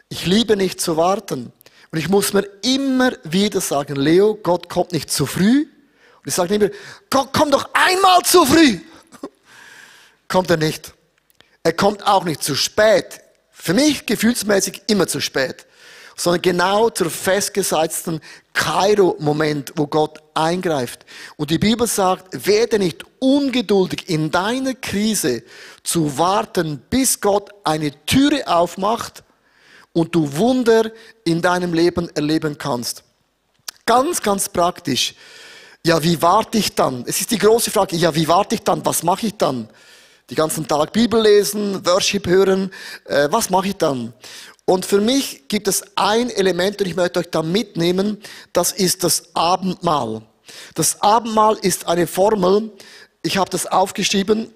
Ich 0.09 0.25
liebe 0.25 0.55
nicht 0.55 0.79
zu 0.79 0.97
warten. 0.97 1.51
Und 1.91 1.99
ich 1.99 2.09
muss 2.09 2.33
mir 2.33 2.47
immer 2.63 3.11
wieder 3.23 3.61
sagen, 3.61 3.95
Leo, 3.95 4.35
Gott 4.35 4.69
kommt 4.69 4.91
nicht 4.91 5.11
zu 5.11 5.25
früh. 5.25 5.61
Und 5.61 6.27
ich 6.27 6.33
sage 6.33 6.55
immer, 6.55 6.69
Gott 7.09 7.33
kommt 7.33 7.53
doch 7.53 7.69
einmal 7.73 8.21
zu 8.23 8.45
früh. 8.45 8.79
kommt 10.27 10.49
er 10.49 10.57
nicht. 10.57 10.93
Er 11.63 11.73
kommt 11.73 12.05
auch 12.05 12.23
nicht 12.23 12.43
zu 12.43 12.55
spät. 12.55 13.21
Für 13.51 13.73
mich 13.73 14.05
gefühlsmäßig 14.05 14.83
immer 14.87 15.07
zu 15.07 15.19
spät. 15.19 15.65
Sondern 16.15 16.41
genau 16.41 16.89
zur 16.89 17.09
festgesetzten 17.09 18.21
Kairo-Moment, 18.53 19.73
wo 19.75 19.87
Gott 19.87 20.19
eingreift. 20.33 21.05
Und 21.35 21.51
die 21.51 21.59
Bibel 21.59 21.85
sagt, 21.85 22.45
werde 22.47 22.79
nicht 22.79 23.03
ungeduldig 23.19 24.09
in 24.09 24.31
deiner 24.31 24.73
Krise 24.73 25.43
zu 25.83 26.17
warten, 26.17 26.81
bis 26.89 27.21
Gott 27.21 27.51
eine 27.63 27.91
Türe 28.05 28.47
aufmacht 28.47 29.23
und 29.97 30.13
du 30.13 30.37
Wunder 30.37 30.91
in 31.23 31.41
deinem 31.41 31.73
Leben 31.73 32.07
erleben 32.15 32.55
kannst. 32.55 33.03
Ganz, 33.83 34.21
ganz 34.21 34.47
praktisch. 34.47 35.15
Ja, 35.83 36.03
wie 36.03 36.21
warte 36.21 36.59
ich 36.59 36.75
dann? 36.75 37.03
Es 37.07 37.19
ist 37.19 37.31
die 37.31 37.39
große 37.39 37.71
Frage, 37.71 37.95
ja, 37.95 38.13
wie 38.13 38.27
warte 38.27 38.53
ich 38.53 38.61
dann? 38.61 38.85
Was 38.85 39.01
mache 39.01 39.25
ich 39.25 39.37
dann? 39.37 39.67
Die 40.29 40.35
ganzen 40.35 40.67
Tag 40.67 40.93
Bibel 40.93 41.19
lesen, 41.19 41.83
Worship 41.83 42.27
hören, 42.27 42.71
äh, 43.05 43.27
was 43.31 43.49
mache 43.49 43.69
ich 43.69 43.77
dann? 43.77 44.13
Und 44.65 44.85
für 44.85 45.01
mich 45.01 45.47
gibt 45.47 45.67
es 45.67 45.83
ein 45.95 46.29
Element, 46.29 46.79
und 46.79 46.87
ich 46.87 46.95
möchte 46.95 47.19
euch 47.19 47.31
da 47.31 47.41
mitnehmen, 47.41 48.21
das 48.53 48.73
ist 48.73 49.03
das 49.03 49.33
Abendmahl. 49.33 50.21
Das 50.75 51.01
Abendmahl 51.01 51.57
ist 51.63 51.87
eine 51.87 52.05
Formel, 52.05 52.71
ich 53.23 53.37
habe 53.37 53.49
das 53.49 53.65
aufgeschrieben, 53.65 54.53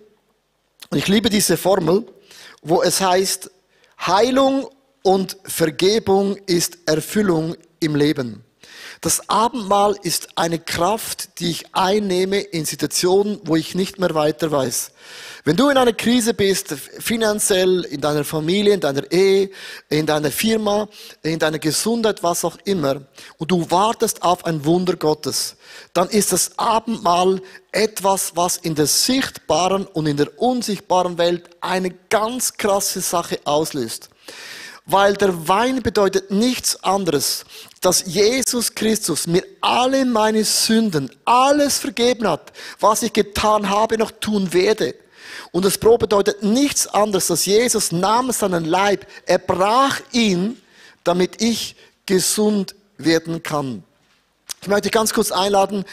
und 0.91 0.97
ich 0.99 1.07
liebe 1.07 1.31
diese 1.31 1.57
Formel, 1.57 2.05
wo 2.61 2.83
es 2.83 3.01
heißt, 3.01 3.49
Heilung 4.05 4.69
und 5.03 5.37
Vergebung 5.43 6.37
ist 6.45 6.77
Erfüllung 6.85 7.55
im 7.79 7.95
Leben. 7.95 8.43
Das 9.03 9.27
Abendmahl 9.29 9.95
ist 10.03 10.29
eine 10.35 10.59
Kraft, 10.59 11.39
die 11.39 11.49
ich 11.49 11.75
einnehme 11.75 12.39
in 12.39 12.65
Situationen, 12.65 13.39
wo 13.45 13.55
ich 13.55 13.73
nicht 13.73 13.97
mehr 13.97 14.13
weiter 14.13 14.51
weiß. 14.51 14.91
Wenn 15.43 15.55
du 15.55 15.69
in 15.69 15.77
einer 15.77 15.93
Krise 15.93 16.35
bist, 16.35 16.71
finanziell, 16.99 17.83
in 17.85 17.99
deiner 17.99 18.23
Familie, 18.23 18.75
in 18.75 18.79
deiner 18.79 19.11
Ehe, 19.11 19.49
in 19.89 20.05
deiner 20.05 20.29
Firma, 20.29 20.87
in 21.23 21.39
deiner 21.39 21.57
Gesundheit, 21.57 22.21
was 22.21 22.45
auch 22.45 22.57
immer, 22.63 23.01
und 23.39 23.49
du 23.49 23.71
wartest 23.71 24.21
auf 24.21 24.45
ein 24.45 24.63
Wunder 24.65 24.95
Gottes, 24.95 25.55
dann 25.93 26.07
ist 26.09 26.31
das 26.31 26.59
Abendmahl 26.59 27.41
etwas, 27.71 28.33
was 28.35 28.57
in 28.57 28.75
der 28.75 28.85
sichtbaren 28.85 29.87
und 29.87 30.05
in 30.05 30.17
der 30.17 30.39
unsichtbaren 30.39 31.17
Welt 31.17 31.49
eine 31.59 31.89
ganz 32.09 32.53
krasse 32.53 33.01
Sache 33.01 33.39
auslöst. 33.45 34.09
Weil 34.85 35.13
der 35.13 35.47
Wein 35.47 35.83
bedeutet 35.83 36.31
nichts 36.31 36.83
anderes, 36.83 37.45
dass 37.81 38.03
Jesus 38.05 38.73
Christus 38.73 39.27
mir 39.27 39.43
alle 39.61 40.05
meine 40.05 40.43
Sünden, 40.43 41.11
alles 41.23 41.77
vergeben 41.77 42.27
hat, 42.27 42.51
was 42.79 43.03
ich 43.03 43.13
getan 43.13 43.69
habe, 43.69 43.97
noch 43.97 44.11
tun 44.11 44.53
werde. 44.53 44.95
Und 45.51 45.65
das 45.65 45.77
Brot 45.77 45.99
bedeutet 45.99 46.43
nichts 46.43 46.87
anderes, 46.87 47.27
dass 47.27 47.45
Jesus 47.45 47.91
nahm 47.91 48.31
seinen 48.31 48.65
Leib, 48.65 49.05
er 49.25 49.37
brach 49.37 49.99
ihn, 50.11 50.59
damit 51.03 51.41
ich 51.41 51.75
gesund 52.05 52.75
werden 52.97 53.43
kann. 53.43 53.83
Ich 54.61 54.67
möchte 54.67 54.89
ganz 54.89 55.13
kurz 55.13 55.31
einladen, 55.31 55.85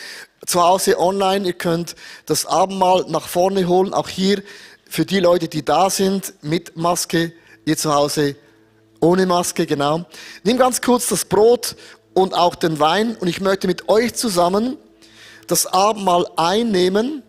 zu 0.46 0.62
Hause 0.62 0.98
online, 0.98 1.46
ihr 1.46 1.53
könnt 1.53 1.94
das 2.27 2.46
Abendmahl 2.46 3.05
nach 3.09 3.27
vorne 3.27 3.66
holen, 3.66 3.92
auch 3.92 4.09
hier 4.09 4.42
für 4.88 5.05
die 5.05 5.20
Leute, 5.20 5.48
die 5.48 5.64
da 5.64 5.90
sind, 5.90 6.33
mit 6.42 6.77
Maske, 6.77 7.33
ihr 7.64 7.77
zu 7.77 7.94
Hause 7.94 8.37
ohne 9.00 9.26
Maske, 9.26 9.66
genau. 9.66 10.04
Nimm 10.44 10.58
ganz 10.58 10.80
kurz 10.80 11.08
das 11.08 11.24
Brot 11.24 11.76
und 12.14 12.34
auch 12.34 12.54
den 12.54 12.80
Wein 12.80 13.16
und 13.16 13.28
ich 13.28 13.40
möchte 13.40 13.66
mit 13.66 13.88
euch 13.88 14.14
zusammen 14.14 14.76
das 15.46 15.66
Abendmahl 15.66 16.26
einnehmen 16.37 17.22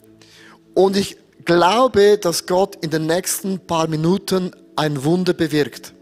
und 0.74 0.98
ich 0.98 1.18
glaube, 1.46 2.18
dass 2.18 2.46
Gott 2.46 2.78
in 2.82 2.90
den 2.90 3.06
nächsten 3.06 3.60
paar 3.60 3.88
Minuten 3.88 4.52
ein 4.76 5.04
Wunder 5.04 5.34
bewirkt. 5.34 5.94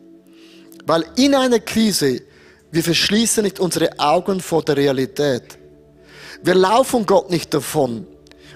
Weil 0.85 1.05
in 1.15 1.35
einer 1.35 1.59
Krise, 1.59 2.21
wir 2.71 2.83
verschließen 2.83 3.43
nicht 3.43 3.59
unsere 3.59 3.99
Augen 3.99 4.39
vor 4.39 4.63
der 4.63 4.77
Realität. 4.77 5.57
Wir 6.43 6.55
laufen 6.55 7.05
Gott 7.05 7.29
nicht 7.29 7.53
davon, 7.53 8.05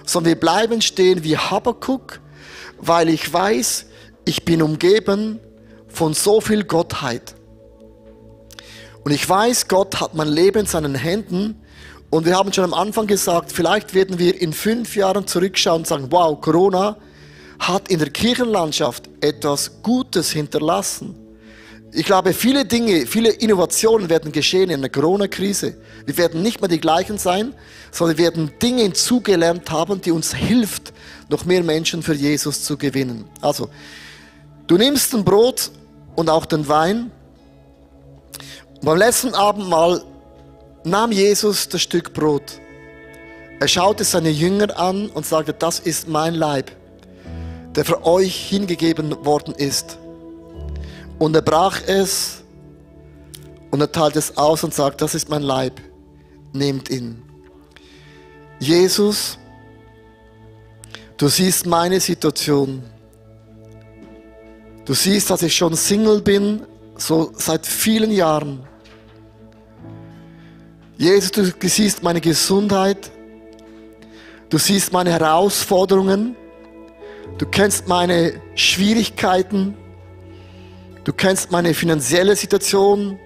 sondern 0.06 0.34
wir 0.34 0.40
bleiben 0.40 0.82
stehen 0.82 1.24
wie 1.24 1.38
Habakkuk, 1.38 2.20
weil 2.78 3.10
ich 3.10 3.32
weiß, 3.32 3.86
ich 4.26 4.46
bin 4.46 4.62
umgeben 4.62 5.40
von 5.94 6.14
so 6.14 6.42
viel 6.42 6.64
Gottheit. 6.64 7.36
Und 9.04 9.12
ich 9.12 9.28
weiß, 9.28 9.68
Gott 9.68 10.00
hat 10.00 10.14
mein 10.14 10.28
Leben 10.28 10.60
in 10.60 10.66
seinen 10.66 10.96
Händen. 10.96 11.62
Und 12.10 12.26
wir 12.26 12.36
haben 12.36 12.54
schon 12.54 12.66
am 12.66 12.74
Anfang 12.74 13.08
gesagt, 13.08 13.52
vielleicht 13.52 13.94
werden 13.94 14.20
wir 14.20 14.40
in 14.42 14.54
fünf 14.54 14.96
Jahren 14.96 15.26
zurückschauen 15.26 15.82
und 15.82 15.88
sagen, 15.88 16.08
wow, 16.10 16.40
Corona 16.40 16.98
hat 17.60 17.90
in 17.90 18.00
der 18.00 18.10
Kirchenlandschaft 18.10 19.10
etwas 19.22 19.82
Gutes 19.82 20.32
hinterlassen. 20.32 21.16
Ich 21.94 22.06
glaube, 22.06 22.34
viele 22.34 22.66
Dinge, 22.66 23.06
viele 23.06 23.30
Innovationen 23.30 24.10
werden 24.10 24.32
geschehen 24.32 24.70
in 24.70 24.82
der 24.82 24.90
Corona-Krise. 24.90 25.76
Wir 26.06 26.18
werden 26.18 26.42
nicht 26.42 26.62
mehr 26.62 26.70
die 26.70 26.80
gleichen 26.80 27.18
sein, 27.18 27.54
sondern 27.92 28.18
wir 28.18 28.26
werden 28.26 28.52
Dinge 28.62 28.84
hinzugelernt 28.84 29.70
haben, 29.70 30.00
die 30.00 30.12
uns 30.12 30.34
hilft, 30.34 30.94
noch 31.30 31.46
mehr 31.46 31.64
Menschen 31.64 32.02
für 32.02 32.14
Jesus 32.14 32.64
zu 32.64 32.78
gewinnen. 32.78 33.26
Also, 33.42 33.70
du 34.68 34.78
nimmst 34.78 35.14
ein 35.14 35.26
Brot 35.26 35.70
und 36.16 36.30
auch 36.30 36.46
den 36.46 36.68
Wein. 36.68 37.12
Und 38.76 38.86
beim 38.86 38.98
letzten 38.98 39.34
Abendmahl 39.34 40.02
nahm 40.84 41.12
Jesus 41.12 41.70
das 41.70 41.82
Stück 41.82 42.14
Brot. 42.14 42.60
Er 43.60 43.68
schaute 43.68 44.04
seine 44.04 44.30
Jünger 44.30 44.78
an 44.80 45.08
und 45.10 45.26
sagte, 45.26 45.54
das 45.54 45.80
ist 45.80 46.08
mein 46.08 46.34
Leib, 46.34 46.72
der 47.76 47.86
für 47.86 48.04
euch 48.06 48.50
hingegeben 48.50 49.24
worden 49.24 49.54
ist. 49.54 50.00
Und 51.20 51.36
er 51.36 51.44
brach 51.44 51.80
es 51.86 52.42
und 53.70 53.80
er 53.80 53.92
teilte 53.92 54.18
es 54.18 54.36
aus 54.36 54.64
und 54.64 54.74
sagte, 54.74 54.98
das 54.98 55.14
ist 55.14 55.30
mein 55.30 55.44
Leib, 55.44 55.80
nehmt 56.54 56.90
ihn. 56.90 57.22
Jesus, 58.60 59.38
du 61.18 61.28
siehst 61.28 61.66
meine 61.66 62.00
Situation. 62.00 62.84
Du 64.86 64.94
siehst, 64.94 65.30
dass 65.30 65.44
ich 65.44 65.56
schon 65.56 65.76
Single 65.76 66.22
bin, 66.22 66.64
so 66.98 67.32
seit 67.36 67.66
vielen 67.66 68.12
Jahren. 68.12 68.62
Jesus, 70.98 71.32
du 71.32 71.68
siehst 71.68 72.04
meine 72.04 72.22
Gesundheit. 72.22 73.12
Du 74.50 74.58
siehst 74.58 74.92
meine 74.92 75.12
Herausforderungen. 75.12 76.36
Du 77.38 77.46
kennst 77.46 77.88
meine 77.88 78.34
Schwierigkeiten. 78.56 79.76
Du 81.04 81.14
kennst 81.14 81.52
meine 81.52 81.74
finanzielle 81.74 82.36
Situation, 82.36 83.18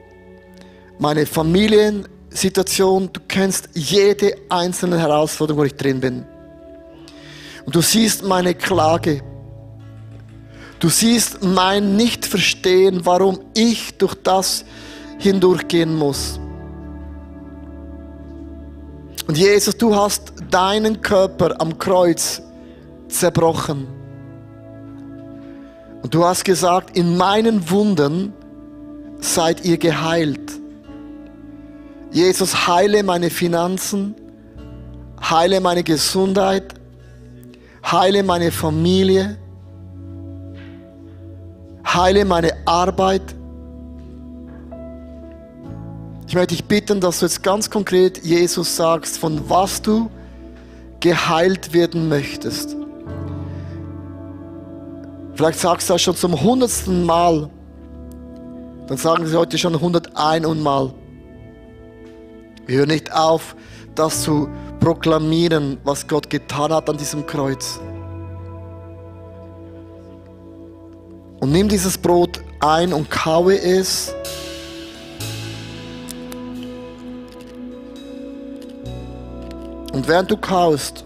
meine 0.99 1.25
Familiensituation. 1.25 3.09
Du 3.11 3.19
kennst 3.27 3.69
jede 3.73 4.35
einzelne 4.49 4.99
Herausforderung, 4.99 5.61
wo 5.61 5.65
ich 5.65 5.75
drin 5.75 5.99
bin. 5.99 6.25
Und 7.65 7.75
du 7.75 7.81
siehst 7.81 8.23
meine 8.23 8.55
Klage. 8.55 9.21
Du 10.79 10.89
siehst 10.89 11.43
mein 11.43 11.95
Nicht-Verstehen, 11.95 13.05
warum 13.05 13.39
ich 13.53 13.97
durch 13.97 14.15
das 14.15 14.65
hindurchgehen 15.19 15.95
muss. 15.95 16.39
Und 19.27 19.37
Jesus, 19.37 19.75
du 19.77 19.95
hast 19.95 20.33
deinen 20.51 21.01
Körper 21.01 21.59
am 21.59 21.77
Kreuz 21.77 22.41
zerbrochen. 23.07 23.87
Und 26.03 26.13
du 26.13 26.23
hast 26.23 26.45
gesagt, 26.45 26.95
in 26.95 27.17
meinen 27.17 27.69
Wunden 27.71 28.33
seid 29.21 29.65
ihr 29.65 29.77
geheilt. 29.77 30.51
Jesus, 32.11 32.67
heile 32.67 33.01
meine 33.01 33.29
Finanzen, 33.29 34.15
heile 35.19 35.59
meine 35.59 35.83
Gesundheit, 35.83 36.75
heile 37.83 38.21
meine 38.21 38.51
Familie, 38.51 39.37
heile 41.95 42.25
meine 42.25 42.51
Arbeit. 42.65 43.35
Ich 46.27 46.33
möchte 46.33 46.55
dich 46.55 46.65
bitten, 46.65 46.99
dass 46.99 47.19
du 47.19 47.25
jetzt 47.25 47.43
ganz 47.43 47.69
konkret 47.69 48.23
Jesus 48.23 48.75
sagst, 48.75 49.17
von 49.17 49.49
was 49.49 49.81
du 49.81 50.09
geheilt 50.99 51.73
werden 51.73 52.09
möchtest. 52.09 52.75
Vielleicht 55.35 55.59
sagst 55.59 55.89
du 55.89 55.93
das 55.93 56.01
schon 56.01 56.15
zum 56.15 56.41
hundertsten 56.41 57.05
Mal. 57.05 57.49
Dann 58.87 58.97
sagen 58.97 59.25
sie 59.27 59.37
heute 59.37 59.57
schon 59.57 59.75
101 59.75 60.47
Mal. 60.61 60.93
Wir 62.65 62.79
hören 62.79 62.89
nicht 62.89 63.13
auf, 63.13 63.55
das 63.93 64.23
zu 64.23 64.49
proklamieren, 64.79 65.77
was 65.83 66.07
Gott 66.07 66.29
getan 66.29 66.73
hat 66.73 66.89
an 66.89 66.97
diesem 66.97 67.25
Kreuz. 67.25 67.79
Und 71.45 71.51
nimm 71.51 71.69
dieses 71.69 71.95
Brot 71.95 72.41
ein 72.59 72.91
und 72.91 73.11
kaue 73.11 73.55
es. 73.55 74.11
Und 79.93 80.07
während 80.07 80.31
du 80.31 80.37
kaust, 80.37 81.05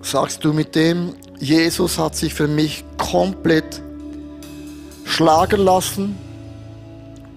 sagst 0.00 0.44
du 0.44 0.52
mit 0.52 0.76
dem, 0.76 1.14
Jesus 1.40 1.98
hat 1.98 2.14
sich 2.14 2.32
für 2.32 2.46
mich 2.46 2.84
komplett 2.98 3.82
schlagen 5.04 5.62
lassen, 5.62 6.16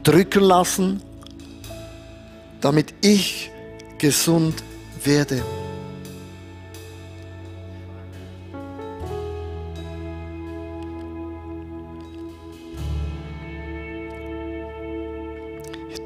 drücken 0.04 0.44
lassen, 0.44 1.02
damit 2.62 2.94
ich 3.02 3.50
gesund 3.98 4.64
werde. 5.04 5.42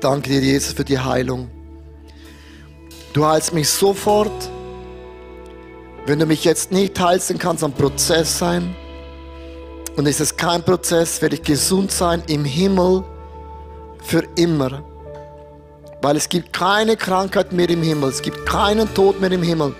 Danke 0.03 0.29
dir, 0.29 0.41
Jesus, 0.41 0.73
für 0.73 0.83
die 0.83 0.99
Heilung. 0.99 1.49
Du 3.13 3.25
heilst 3.25 3.53
mich 3.53 3.69
sofort. 3.69 4.49
Wenn 6.05 6.19
du 6.19 6.25
mich 6.25 6.43
jetzt 6.43 6.71
nicht 6.71 6.99
heilst, 6.99 7.29
dann 7.29 7.37
kann 7.37 7.55
es 7.55 7.63
ein 7.63 7.73
Prozess 7.73 8.37
sein. 8.37 8.75
Und 9.95 10.07
ist 10.07 10.19
es 10.19 10.35
kein 10.35 10.63
Prozess, 10.63 11.21
werde 11.21 11.35
ich 11.35 11.43
gesund 11.43 11.91
sein 11.91 12.23
im 12.27 12.43
Himmel 12.43 13.03
für 14.03 14.23
immer. 14.35 14.83
Weil 16.01 16.17
es 16.17 16.27
gibt 16.27 16.51
keine 16.51 16.97
Krankheit 16.97 17.53
mehr 17.53 17.69
im 17.69 17.83
Himmel, 17.83 18.09
es 18.09 18.21
gibt 18.21 18.45
keinen 18.45 18.91
Tod 18.93 19.21
mehr 19.21 19.31
im 19.31 19.43
Himmel. 19.43 19.73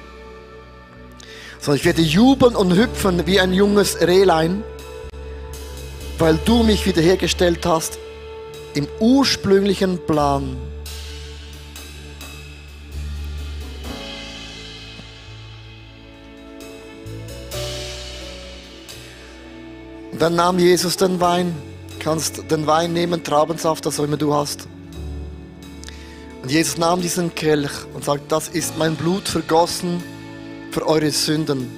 Sondern 1.59 1.77
ich 1.77 1.85
werde 1.85 2.01
jubeln 2.01 2.55
und 2.55 2.73
hüpfen 2.73 3.25
wie 3.25 3.39
ein 3.39 3.51
junges 3.51 3.99
Rehlein, 3.99 4.63
weil 6.19 6.39
du 6.45 6.63
mich 6.63 6.85
wiederhergestellt 6.85 7.65
hast 7.65 7.97
im 8.75 8.87
ursprünglichen 8.99 9.99
Plan. 10.05 10.57
Und 20.11 20.21
dann 20.21 20.35
nahm 20.35 20.59
Jesus 20.59 20.97
den 20.97 21.19
Wein. 21.19 21.55
Du 21.89 22.03
kannst 22.03 22.51
den 22.51 22.67
Wein 22.67 22.93
nehmen, 22.93 23.23
Traubensaft, 23.23 23.85
was 23.85 23.99
auch 23.99 24.03
immer 24.03 24.17
du 24.17 24.33
hast. 24.33 24.67
Und 26.43 26.51
Jesus 26.51 26.77
nahm 26.77 27.01
diesen 27.01 27.33
Kelch 27.33 27.71
und 27.93 28.03
sagt, 28.03 28.31
das 28.31 28.49
ist 28.49 28.77
mein 28.77 28.95
Blut 28.95 29.27
vergossen 29.27 30.03
für 30.71 30.85
eure 30.85 31.09
Sünden. 31.11 31.69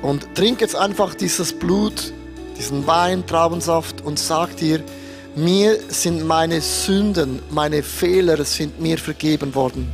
Und 0.00 0.32
trink 0.34 0.60
jetzt 0.60 0.76
einfach 0.76 1.14
dieses 1.14 1.52
Blut, 1.52 2.12
diesen 2.56 2.86
Wein, 2.86 3.26
Traubensaft 3.26 4.02
und 4.02 4.18
sag 4.18 4.56
dir, 4.56 4.82
mir 5.36 5.78
sind 5.88 6.26
meine 6.26 6.62
Sünden, 6.62 7.40
meine 7.50 7.82
Fehler 7.82 8.42
sind 8.44 8.80
mir 8.80 8.96
vergeben 8.96 9.54
worden. 9.54 9.86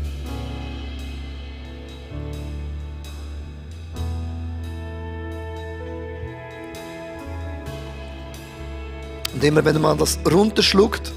Und 9.35 9.42
immer 9.42 9.64
wenn 9.64 9.81
man 9.81 9.98
das 9.98 10.16
runterschluckt, 10.31 11.12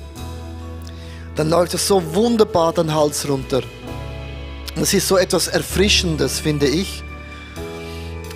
dann 1.36 1.50
läuft 1.52 1.76
es 1.76 1.88
so 1.88 2.02
wunderbar 2.16 2.74
den 2.74 2.96
Hals 2.96 3.30
runter. 3.30 3.62
Das 4.76 4.92
ist 4.94 5.08
so 5.08 5.18
etwas 5.18 5.48
Erfrischendes, 5.48 6.40
finde 6.40 6.66
ich. 6.66 7.04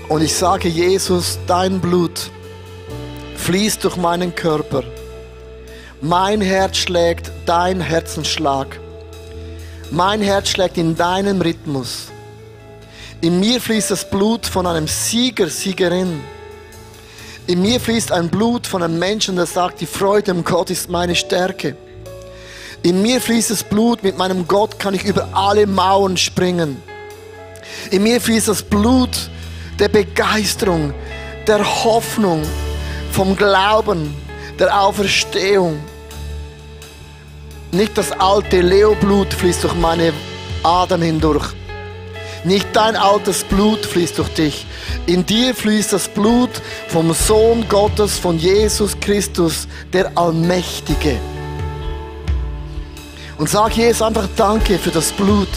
Und 0.07 0.21
ich 0.21 0.35
sage, 0.35 0.67
Jesus, 0.67 1.39
dein 1.47 1.81
Blut 1.81 2.29
fließt 3.37 3.83
durch 3.83 3.97
meinen 3.97 4.35
Körper. 4.35 4.83
Mein 6.01 6.39
Herz 6.39 6.77
schlägt 6.77 7.29
dein 7.45 7.81
Herzensschlag. 7.81 8.79
Mein 9.91 10.21
Herz 10.21 10.47
schlägt 10.47 10.77
in 10.77 10.95
deinem 10.95 11.41
Rhythmus. 11.41 12.07
In 13.19 13.41
mir 13.41 13.59
fließt 13.59 13.91
das 13.91 14.09
Blut 14.09 14.45
von 14.45 14.65
einem 14.65 14.87
Sieger, 14.87 15.49
Siegerin. 15.49 16.21
In 17.47 17.61
mir 17.61 17.81
fließt 17.81 18.13
ein 18.13 18.29
Blut 18.29 18.65
von 18.65 18.81
einem 18.81 18.97
Menschen, 18.97 19.35
der 19.35 19.45
sagt, 19.45 19.81
die 19.81 19.85
Freude 19.85 20.31
im 20.31 20.45
Gott 20.45 20.69
ist 20.69 20.89
meine 20.89 21.15
Stärke. 21.15 21.75
In 22.81 23.01
mir 23.01 23.19
fließt 23.19 23.51
das 23.51 23.61
Blut, 23.61 24.01
mit 24.01 24.17
meinem 24.17 24.47
Gott 24.47 24.79
kann 24.79 24.93
ich 24.93 25.03
über 25.03 25.27
alle 25.33 25.67
Mauern 25.67 26.15
springen. 26.15 26.81
In 27.91 28.03
mir 28.03 28.21
fließt 28.21 28.47
das 28.47 28.63
Blut 28.63 29.29
der 29.77 29.89
Begeisterung, 29.89 30.93
der 31.45 31.59
Hoffnung, 31.83 32.43
vom 33.11 33.35
Glauben, 33.35 34.15
der 34.59 34.81
Auferstehung. 34.81 35.79
Nicht 37.71 37.97
das 37.97 38.11
alte 38.11 38.61
Leoblut 38.61 39.33
fließt 39.33 39.63
durch 39.63 39.75
meine 39.75 40.11
Adern 40.63 41.01
hindurch. 41.01 41.53
Nicht 42.43 42.67
dein 42.73 42.95
altes 42.95 43.43
Blut 43.43 43.85
fließt 43.85 44.17
durch 44.17 44.29
dich. 44.29 44.65
In 45.05 45.25
dir 45.25 45.53
fließt 45.53 45.93
das 45.93 46.07
Blut 46.07 46.49
vom 46.87 47.13
Sohn 47.13 47.67
Gottes, 47.67 48.17
von 48.17 48.37
Jesus 48.37 48.99
Christus, 48.99 49.67
der 49.93 50.11
Allmächtige. 50.17 51.17
Und 53.37 53.49
sag 53.49 53.75
Jesus 53.75 54.01
einfach 54.01 54.27
Danke 54.35 54.77
für 54.77 54.91
das 54.91 55.11
Blut. 55.11 55.49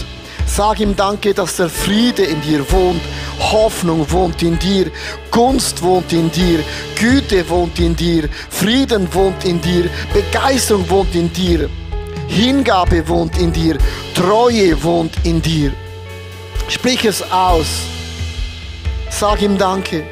Sag 0.54 0.80
ihm 0.80 0.94
Danke, 0.94 1.32
dass 1.32 1.56
der 1.56 1.70
Friede 1.70 2.24
in 2.24 2.40
dir 2.42 2.60
wohnt. 2.70 3.00
Hoffnung 3.40 4.10
wohnt 4.10 4.42
in 4.42 4.58
dir. 4.58 4.90
Gunst 5.30 5.82
wohnt 5.82 6.12
in 6.12 6.30
dir. 6.30 6.58
Güte 6.94 7.48
wohnt 7.48 7.78
in 7.78 7.96
dir. 7.96 8.28
Frieden 8.50 9.08
wohnt 9.14 9.44
in 9.44 9.60
dir. 9.62 9.88
Begeisterung 10.12 10.88
wohnt 10.90 11.14
in 11.14 11.32
dir. 11.32 11.70
Hingabe 12.28 13.08
wohnt 13.08 13.38
in 13.38 13.50
dir. 13.50 13.78
Treue 14.14 14.82
wohnt 14.82 15.14
in 15.24 15.40
dir. 15.40 15.72
Sprich 16.68 17.04
es 17.06 17.22
aus. 17.32 17.68
Sag 19.08 19.40
ihm 19.40 19.56
Danke. 19.56 20.04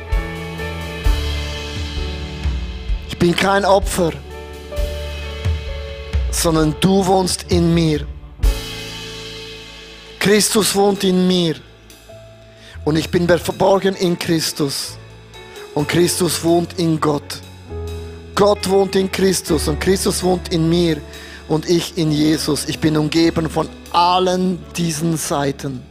Ich 3.08 3.18
bin 3.18 3.36
kein 3.36 3.66
Opfer 3.66 4.12
sondern 6.30 6.74
du 6.80 7.06
wohnst 7.06 7.46
in 7.50 7.74
mir. 7.74 8.06
Christus 10.20 10.74
wohnt 10.74 11.02
in 11.02 11.26
mir 11.26 11.56
und 12.84 12.96
ich 12.96 13.08
bin 13.10 13.26
verborgen 13.26 13.94
in 13.94 14.18
Christus 14.18 14.98
und 15.74 15.88
Christus 15.88 16.44
wohnt 16.44 16.78
in 16.78 17.00
Gott. 17.00 17.38
Gott 18.34 18.68
wohnt 18.68 18.96
in 18.96 19.10
Christus 19.10 19.66
und 19.66 19.80
Christus 19.80 20.22
wohnt 20.22 20.52
in 20.52 20.68
mir 20.68 20.98
und 21.48 21.66
ich 21.70 21.96
in 21.96 22.12
Jesus. 22.12 22.68
Ich 22.68 22.78
bin 22.78 22.98
umgeben 22.98 23.48
von 23.48 23.66
allen 23.92 24.58
diesen 24.76 25.16
Seiten. 25.16 25.89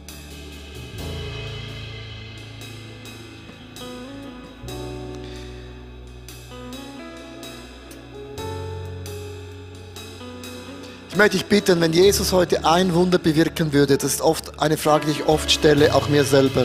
Möchte 11.20 11.36
dich 11.36 11.48
bitten, 11.48 11.82
wenn 11.82 11.92
Jesus 11.92 12.32
heute 12.32 12.64
ein 12.64 12.94
Wunder 12.94 13.18
bewirken 13.18 13.74
würde, 13.74 13.98
das 13.98 14.14
ist 14.14 14.22
oft 14.22 14.58
eine 14.58 14.78
Frage, 14.78 15.04
die 15.04 15.12
ich 15.12 15.26
oft 15.26 15.52
stelle, 15.52 15.94
auch 15.94 16.08
mir 16.08 16.24
selber. 16.24 16.64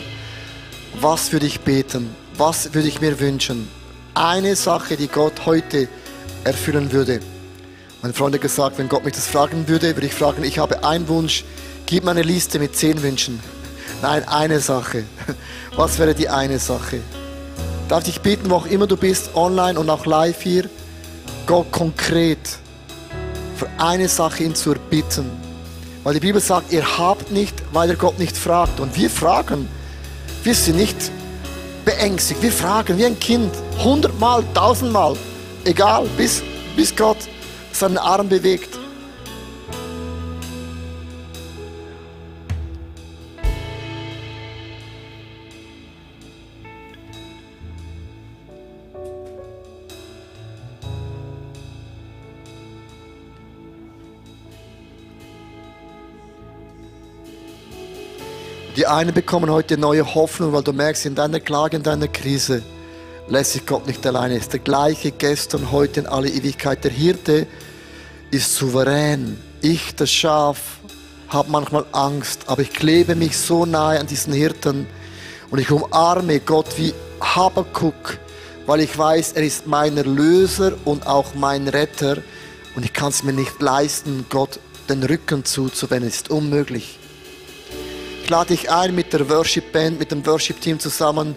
was 0.98 1.30
würde 1.30 1.44
ich 1.44 1.60
beten? 1.60 2.08
Was 2.38 2.72
würde 2.72 2.88
ich 2.88 3.02
mir 3.02 3.20
wünschen? 3.20 3.68
Eine 4.14 4.56
Sache, 4.56 4.96
die 4.96 5.08
Gott 5.08 5.44
heute 5.44 5.88
erfüllen 6.44 6.90
würde. 6.90 7.20
Meine 8.00 8.14
Freunde 8.14 8.38
gesagt, 8.38 8.78
wenn 8.78 8.88
Gott 8.88 9.04
mich 9.04 9.12
das 9.12 9.26
fragen 9.26 9.68
würde, 9.68 9.94
würde 9.94 10.06
ich 10.06 10.14
fragen, 10.14 10.42
ich 10.42 10.58
habe 10.58 10.82
einen 10.84 11.06
Wunsch, 11.06 11.44
gib 11.84 12.04
mir 12.04 12.12
eine 12.12 12.22
Liste 12.22 12.58
mit 12.58 12.74
zehn 12.74 13.02
Wünschen. 13.02 13.40
Nein, 14.00 14.26
eine 14.26 14.60
Sache. 14.60 15.04
Was 15.76 15.98
wäre 15.98 16.14
die 16.14 16.30
eine 16.30 16.58
Sache? 16.58 17.02
Darf 17.90 18.08
ich 18.08 18.22
bitten, 18.22 18.48
wo 18.48 18.54
auch 18.54 18.66
immer 18.66 18.86
du 18.86 18.96
bist, 18.96 19.34
online 19.34 19.78
und 19.78 19.90
auch 19.90 20.06
live 20.06 20.40
hier, 20.40 20.70
Gott 21.44 21.70
konkret 21.72 22.38
für 23.56 23.68
eine 23.78 24.08
Sache 24.08 24.44
ihn 24.44 24.54
zu 24.54 24.72
erbitten. 24.72 25.30
Weil 26.04 26.14
die 26.14 26.20
Bibel 26.20 26.40
sagt, 26.40 26.72
ihr 26.72 26.98
habt 26.98 27.32
nicht, 27.32 27.54
weil 27.72 27.88
ihr 27.88 27.96
Gott 27.96 28.18
nicht 28.18 28.36
fragt. 28.36 28.78
Und 28.78 28.96
wir 28.96 29.10
fragen. 29.10 29.68
Wir 30.44 30.54
sind 30.54 30.76
nicht 30.76 31.10
beängstigt. 31.84 32.42
Wir 32.42 32.52
fragen 32.52 32.96
wie 32.98 33.06
ein 33.06 33.18
Kind. 33.18 33.50
Hundertmal, 33.82 34.44
tausendmal. 34.54 35.16
Egal, 35.64 36.06
bis, 36.16 36.42
bis 36.76 36.94
Gott 36.94 37.18
seinen 37.72 37.98
Arm 37.98 38.28
bewegt. 38.28 38.78
Die 58.86 58.92
einen 58.92 59.12
bekommen 59.12 59.50
heute 59.50 59.76
neue 59.76 60.14
Hoffnung, 60.14 60.52
weil 60.52 60.62
du 60.62 60.72
merkst, 60.72 61.06
in 61.06 61.16
deiner 61.16 61.40
Klage, 61.40 61.76
in 61.76 61.82
deiner 61.82 62.06
Krise 62.06 62.62
lässt 63.26 63.54
sich 63.54 63.66
Gott 63.66 63.84
nicht 63.88 64.06
alleine. 64.06 64.34
Er 64.34 64.40
ist 64.40 64.52
der 64.52 64.60
gleiche 64.60 65.10
gestern, 65.10 65.72
heute 65.72 65.98
in 65.98 66.06
alle 66.06 66.28
Ewigkeit. 66.28 66.84
Der 66.84 66.92
Hirte 66.92 67.48
ist 68.30 68.54
souverän. 68.54 69.38
Ich, 69.60 69.96
das 69.96 70.12
Schaf, 70.12 70.78
habe 71.30 71.50
manchmal 71.50 71.84
Angst, 71.90 72.44
aber 72.46 72.62
ich 72.62 72.70
klebe 72.70 73.16
mich 73.16 73.36
so 73.36 73.66
nahe 73.66 73.98
an 73.98 74.06
diesen 74.06 74.32
Hirten 74.32 74.86
und 75.50 75.58
ich 75.58 75.72
umarme 75.72 76.38
Gott 76.38 76.78
wie 76.78 76.94
Habakuk, 77.20 78.18
weil 78.66 78.82
ich 78.82 78.96
weiß, 78.96 79.32
er 79.32 79.42
ist 79.42 79.66
mein 79.66 79.96
Erlöser 79.96 80.74
und 80.84 81.08
auch 81.08 81.34
mein 81.34 81.66
Retter 81.66 82.18
und 82.76 82.84
ich 82.84 82.92
kann 82.92 83.08
es 83.08 83.24
mir 83.24 83.32
nicht 83.32 83.60
leisten, 83.60 84.26
Gott 84.30 84.60
den 84.88 85.02
Rücken 85.02 85.44
zuzuwenden. 85.44 86.08
Es 86.08 86.18
ist 86.18 86.30
unmöglich. 86.30 87.00
Ich 88.26 88.30
lade 88.30 88.56
dich 88.56 88.68
ein, 88.68 88.92
mit 88.92 89.12
der 89.12 89.30
Worship 89.30 89.70
Band, 89.70 90.00
mit 90.00 90.10
dem 90.10 90.26
Worship 90.26 90.60
Team 90.60 90.80
zusammen 90.80 91.36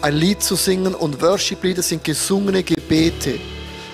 ein 0.00 0.14
Lied 0.14 0.42
zu 0.42 0.54
singen. 0.54 0.94
Und 0.94 1.20
Worship-Lieder 1.20 1.82
sind 1.82 2.02
gesungene 2.02 2.62
Gebete, 2.62 3.38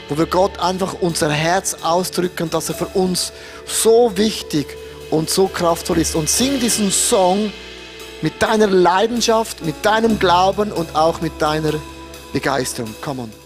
wo 0.08 0.16
wir 0.16 0.26
Gott 0.26 0.56
einfach 0.60 0.94
unser 1.00 1.28
Herz 1.32 1.74
ausdrücken, 1.82 2.48
dass 2.50 2.68
er 2.68 2.76
für 2.76 2.86
uns 2.96 3.32
so 3.66 4.16
wichtig 4.16 4.64
und 5.10 5.28
so 5.28 5.48
kraftvoll 5.48 5.98
ist. 5.98 6.14
Und 6.14 6.30
sing 6.30 6.60
diesen 6.60 6.92
Song 6.92 7.52
mit 8.22 8.40
deiner 8.40 8.68
Leidenschaft, 8.68 9.64
mit 9.64 9.84
deinem 9.84 10.20
Glauben 10.20 10.70
und 10.70 10.94
auch 10.94 11.20
mit 11.20 11.42
deiner 11.42 11.72
Begeisterung. 12.32 12.94
Come 13.02 13.22
on. 13.22 13.43